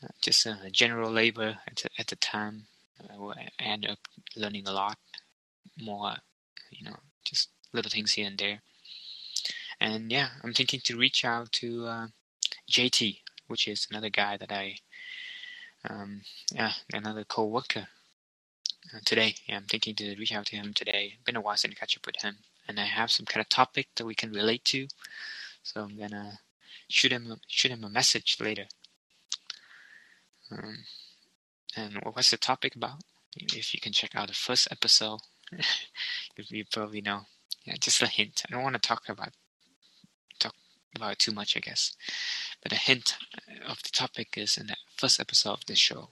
Uh, 0.03 0.07
just 0.21 0.45
a 0.45 0.69
general 0.71 1.11
labor 1.11 1.57
at 1.67 1.77
the, 1.77 1.89
at 1.99 2.07
the 2.07 2.15
time. 2.15 2.63
Uh, 2.99 3.27
I 3.29 3.49
ended 3.59 3.91
up 3.91 3.99
learning 4.35 4.67
a 4.67 4.71
lot 4.71 4.97
more, 5.79 6.15
you 6.71 6.85
know, 6.85 6.97
just 7.23 7.49
little 7.73 7.91
things 7.91 8.13
here 8.13 8.27
and 8.27 8.37
there. 8.37 8.61
And 9.79 10.11
yeah, 10.11 10.29
I'm 10.43 10.53
thinking 10.53 10.79
to 10.85 10.97
reach 10.97 11.25
out 11.25 11.51
to 11.53 11.85
uh, 11.85 12.07
JT, 12.71 13.19
which 13.47 13.67
is 13.67 13.87
another 13.89 14.09
guy 14.09 14.37
that 14.37 14.51
I, 14.51 14.77
um, 15.87 16.21
yeah, 16.51 16.71
another 16.93 17.23
co-worker 17.23 17.81
uh, 17.81 17.94
today. 19.05 19.35
Yeah, 19.47 19.57
I'm 19.57 19.65
thinking 19.65 19.95
to 19.95 20.15
reach 20.15 20.33
out 20.33 20.47
to 20.47 20.55
him 20.55 20.73
today. 20.73 21.17
Been 21.25 21.35
a 21.35 21.41
while 21.41 21.57
since 21.57 21.73
I 21.75 21.79
catch 21.79 21.97
up 21.97 22.05
with 22.05 22.21
him, 22.21 22.37
and 22.67 22.79
I 22.79 22.85
have 22.85 23.11
some 23.11 23.25
kind 23.25 23.41
of 23.41 23.49
topic 23.49 23.87
that 23.95 24.05
we 24.05 24.15
can 24.15 24.31
relate 24.31 24.63
to. 24.65 24.87
So 25.63 25.81
I'm 25.81 25.97
gonna 25.97 26.39
shoot 26.87 27.11
him 27.11 27.39
shoot 27.47 27.71
him 27.71 27.83
a 27.83 27.89
message 27.89 28.37
later. 28.39 28.65
Um, 30.51 30.85
and 31.75 31.99
what's 32.13 32.31
the 32.31 32.37
topic 32.37 32.75
about? 32.75 33.01
If 33.35 33.73
you 33.73 33.81
can 33.81 33.91
check 33.91 34.15
out 34.15 34.27
the 34.27 34.33
first 34.33 34.67
episode, 34.71 35.19
you 36.37 36.65
probably 36.71 37.01
know 37.01 37.21
yeah, 37.65 37.75
just 37.79 38.01
a 38.01 38.07
hint. 38.07 38.43
I 38.47 38.53
don't 38.53 38.63
want 38.63 38.75
to 38.75 38.87
talk 38.87 39.09
about 39.09 39.33
talk 40.39 40.53
about 40.95 41.13
it 41.13 41.19
too 41.19 41.31
much, 41.31 41.57
I 41.57 41.59
guess. 41.59 41.95
But 42.61 42.71
a 42.71 42.75
hint 42.75 43.17
of 43.67 43.81
the 43.81 43.89
topic 43.91 44.37
is 44.37 44.57
in 44.57 44.67
the 44.67 44.75
first 44.95 45.19
episode 45.19 45.53
of 45.53 45.65
this 45.65 45.79
show. 45.79 46.09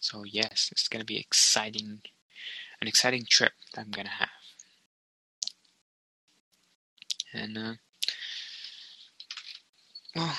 So 0.00 0.24
yes, 0.24 0.70
it's 0.72 0.88
gonna 0.88 1.04
be 1.04 1.18
exciting, 1.18 2.00
an 2.80 2.88
exciting 2.88 3.24
trip 3.28 3.52
that 3.74 3.82
I'm 3.82 3.90
gonna 3.90 4.08
have. 4.08 4.28
And 7.32 7.58
uh, 7.58 7.74
well, 10.16 10.36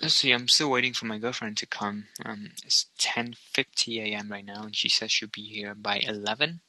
let's 0.00 0.14
see. 0.14 0.30
I'm 0.30 0.46
still 0.48 0.70
waiting 0.70 0.92
for 0.92 1.06
my 1.06 1.18
girlfriend 1.18 1.56
to 1.58 1.66
come. 1.66 2.06
Um, 2.24 2.50
it's 2.64 2.86
10:50 2.98 4.00
a.m. 4.00 4.30
right 4.30 4.44
now, 4.44 4.62
and 4.62 4.76
she 4.76 4.88
says 4.88 5.10
she'll 5.10 5.28
be 5.28 5.42
here 5.42 5.74
by 5.74 5.98
11. 5.98 6.60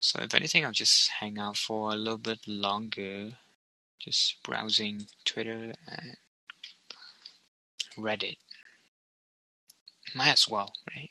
So 0.00 0.20
if 0.20 0.34
anything, 0.34 0.64
I'll 0.64 0.72
just 0.72 1.08
hang 1.20 1.38
out 1.38 1.56
for 1.56 1.92
a 1.92 1.96
little 1.96 2.18
bit 2.18 2.48
longer, 2.48 3.32
just 4.00 4.42
browsing 4.42 5.06
Twitter 5.24 5.74
and 5.86 6.16
Reddit. 7.96 8.38
Might 10.14 10.32
as 10.32 10.48
well, 10.48 10.72
right? 10.94 11.10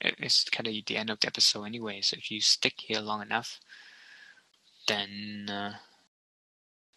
It's 0.00 0.44
kind 0.44 0.66
of 0.66 0.74
the 0.86 0.96
end 0.96 1.10
of 1.10 1.20
the 1.20 1.26
episode 1.26 1.64
anyway, 1.64 2.00
so 2.00 2.16
if 2.16 2.30
you 2.30 2.40
stick 2.40 2.74
here 2.78 3.00
long 3.00 3.22
enough, 3.22 3.60
then 4.86 5.48
uh, 5.50 5.74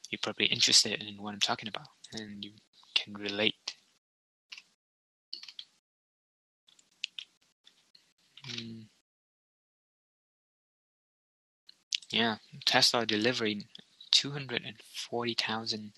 you're 0.09 0.19
probably 0.21 0.47
interested 0.47 1.01
in 1.01 1.21
what 1.21 1.33
I'm 1.33 1.39
talking 1.39 1.69
about, 1.69 1.87
and 2.13 2.43
you 2.43 2.51
can 2.95 3.13
relate. 3.15 3.75
Mm. 8.47 8.87
Yeah, 12.11 12.37
Tesla 12.65 13.05
delivering 13.05 13.65
240,000 14.11 15.93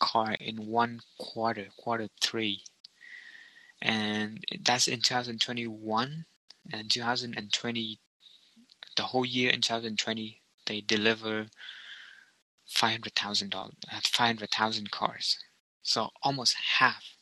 car 0.00 0.32
in 0.40 0.66
one 0.66 1.00
quarter, 1.18 1.68
quarter 1.78 2.08
three. 2.20 2.62
And 3.84 4.44
that's 4.62 4.88
in 4.88 5.02
2021 5.02 6.26
and 6.72 6.90
2020, 6.90 8.00
the 8.96 9.02
whole 9.04 9.26
year 9.26 9.50
in 9.50 9.60
2020, 9.60 10.40
they 10.66 10.80
deliver 10.80 11.48
500,000 12.66 13.50
dollars, 13.50 13.74
uh, 13.92 14.00
500,000 14.02 14.90
cars. 14.90 15.38
So 15.82 16.10
almost 16.22 16.56
half 16.78 17.16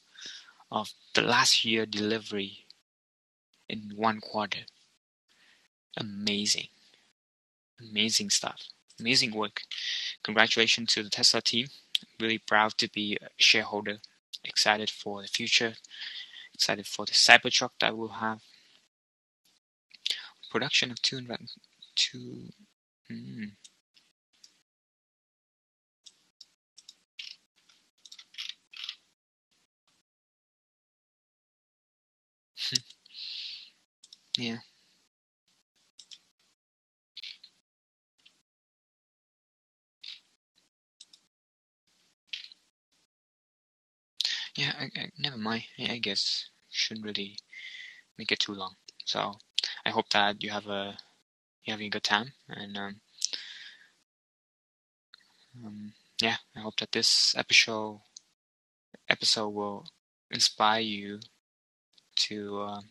of 0.71 0.93
the 1.15 1.23
last 1.23 1.65
year 1.65 1.87
delivery 1.87 2.67
in 3.69 3.93
one 3.97 4.21
quarter. 4.21 4.67
Amazing. 5.97 6.69
Amazing 7.81 8.31
stuff. 8.31 8.69
Amazing 9.01 9.33
work. 9.35 9.63
Congratulations 10.23 10.93
to 10.95 11.03
the 11.03 11.11
Tesla 11.11 11.43
team. 11.43 11.69
Really 12.21 12.39
proud 12.39 12.79
to 12.79 12.89
be 12.91 13.19
a 13.21 13.29
shareholder. 13.37 13.99
Excited 14.45 14.91
for 14.91 15.23
the 15.23 15.29
future. 15.29 15.75
Excited 16.63 16.87
for 16.87 17.05
the 17.05 17.11
Cybertruck 17.11 17.71
that 17.81 17.97
we'll 17.97 18.07
have. 18.07 18.41
Production 20.49 20.93
of 20.93 21.03
202. 21.03 22.51
Hmm. 23.09 23.45
yeah. 34.39 34.59
Yeah, 44.57 44.73
I, 44.79 44.85
I, 44.97 45.11
never 45.19 45.39
mind. 45.39 45.65
I 45.77 45.99
guess 45.99 46.52
shouldn't 46.73 47.07
really 47.07 47.39
make 48.19 48.33
it 48.33 48.41
too 48.41 48.55
long. 48.55 48.77
So 49.05 49.39
I 49.87 49.91
hope 49.91 50.09
that 50.11 50.43
you 50.43 50.51
have 50.51 50.67
a 50.67 50.99
you 51.65 51.73
having 51.73 51.87
a 51.87 51.91
good 51.91 52.03
time 52.03 52.33
and 52.49 52.77
um, 52.77 53.01
um, 55.65 55.93
yeah, 56.21 56.37
I 56.57 56.61
hope 56.61 56.77
that 56.81 56.93
this 56.93 57.35
episode 57.37 58.01
episode 59.09 59.51
will 59.51 59.87
inspire 60.31 60.81
you 60.81 61.21
to 62.15 62.63
um, 62.63 62.89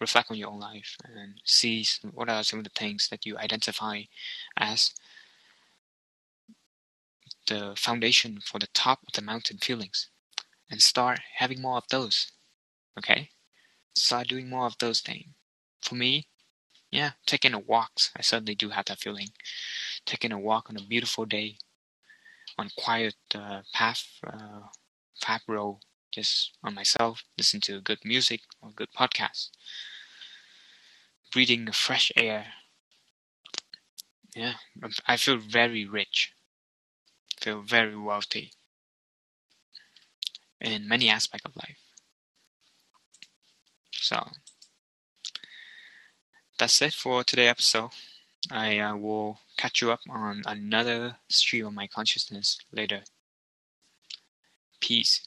reflect 0.00 0.30
on 0.30 0.36
your 0.36 0.50
own 0.50 0.60
life 0.60 0.96
and 1.04 1.40
see 1.44 1.86
what 2.12 2.28
are 2.28 2.42
some 2.42 2.58
of 2.58 2.64
the 2.64 2.70
things 2.70 3.08
that 3.10 3.24
you 3.24 3.38
identify 3.38 4.02
as 4.56 4.92
the 7.46 7.74
foundation 7.76 8.40
for 8.40 8.58
the 8.58 8.68
top 8.68 9.00
of 9.06 9.12
the 9.12 9.22
mountain 9.22 9.58
feelings 9.58 10.08
and 10.70 10.82
start 10.82 11.20
having 11.36 11.60
more 11.60 11.76
of 11.76 11.88
those. 11.88 12.32
Okay? 12.98 13.30
Start 13.96 14.28
doing 14.28 14.48
more 14.48 14.66
of 14.66 14.78
those 14.78 15.00
things. 15.00 15.26
For 15.82 15.94
me, 15.94 16.28
yeah, 16.90 17.12
taking 17.26 17.54
a 17.54 17.58
walk, 17.58 17.92
I 18.16 18.22
certainly 18.22 18.54
do 18.54 18.70
have 18.70 18.86
that 18.86 19.00
feeling. 19.00 19.30
Taking 20.06 20.32
a 20.32 20.38
walk 20.38 20.70
on 20.70 20.76
a 20.76 20.82
beautiful 20.82 21.26
day, 21.26 21.58
on 22.58 22.70
quiet 22.76 23.16
uh, 23.34 23.62
path, 23.72 24.06
uh, 24.26 24.68
path 25.22 25.42
road, 25.48 25.80
just 26.12 26.52
on 26.62 26.74
myself, 26.74 27.24
listen 27.36 27.60
to 27.62 27.80
good 27.80 28.04
music 28.04 28.42
or 28.62 28.70
good 28.70 28.88
podcast, 28.96 29.50
breathing 31.32 31.70
fresh 31.72 32.12
air. 32.16 32.46
Yeah, 34.34 34.54
I 35.06 35.16
feel 35.16 35.38
very 35.38 35.84
rich, 35.86 36.32
feel 37.40 37.62
very 37.62 37.96
wealthy 37.96 38.52
in 40.60 40.88
many 40.88 41.08
aspects 41.08 41.46
of 41.46 41.56
life. 41.56 41.83
So 44.04 44.22
that's 46.58 46.82
it 46.82 46.92
for 46.92 47.24
today's 47.24 47.48
episode. 47.48 47.88
I 48.50 48.78
uh, 48.78 48.96
will 48.96 49.40
catch 49.56 49.80
you 49.80 49.92
up 49.92 50.00
on 50.10 50.42
another 50.44 51.16
stream 51.30 51.66
of 51.68 51.72
my 51.72 51.86
consciousness 51.86 52.58
later. 52.70 53.04
Peace. 54.78 55.26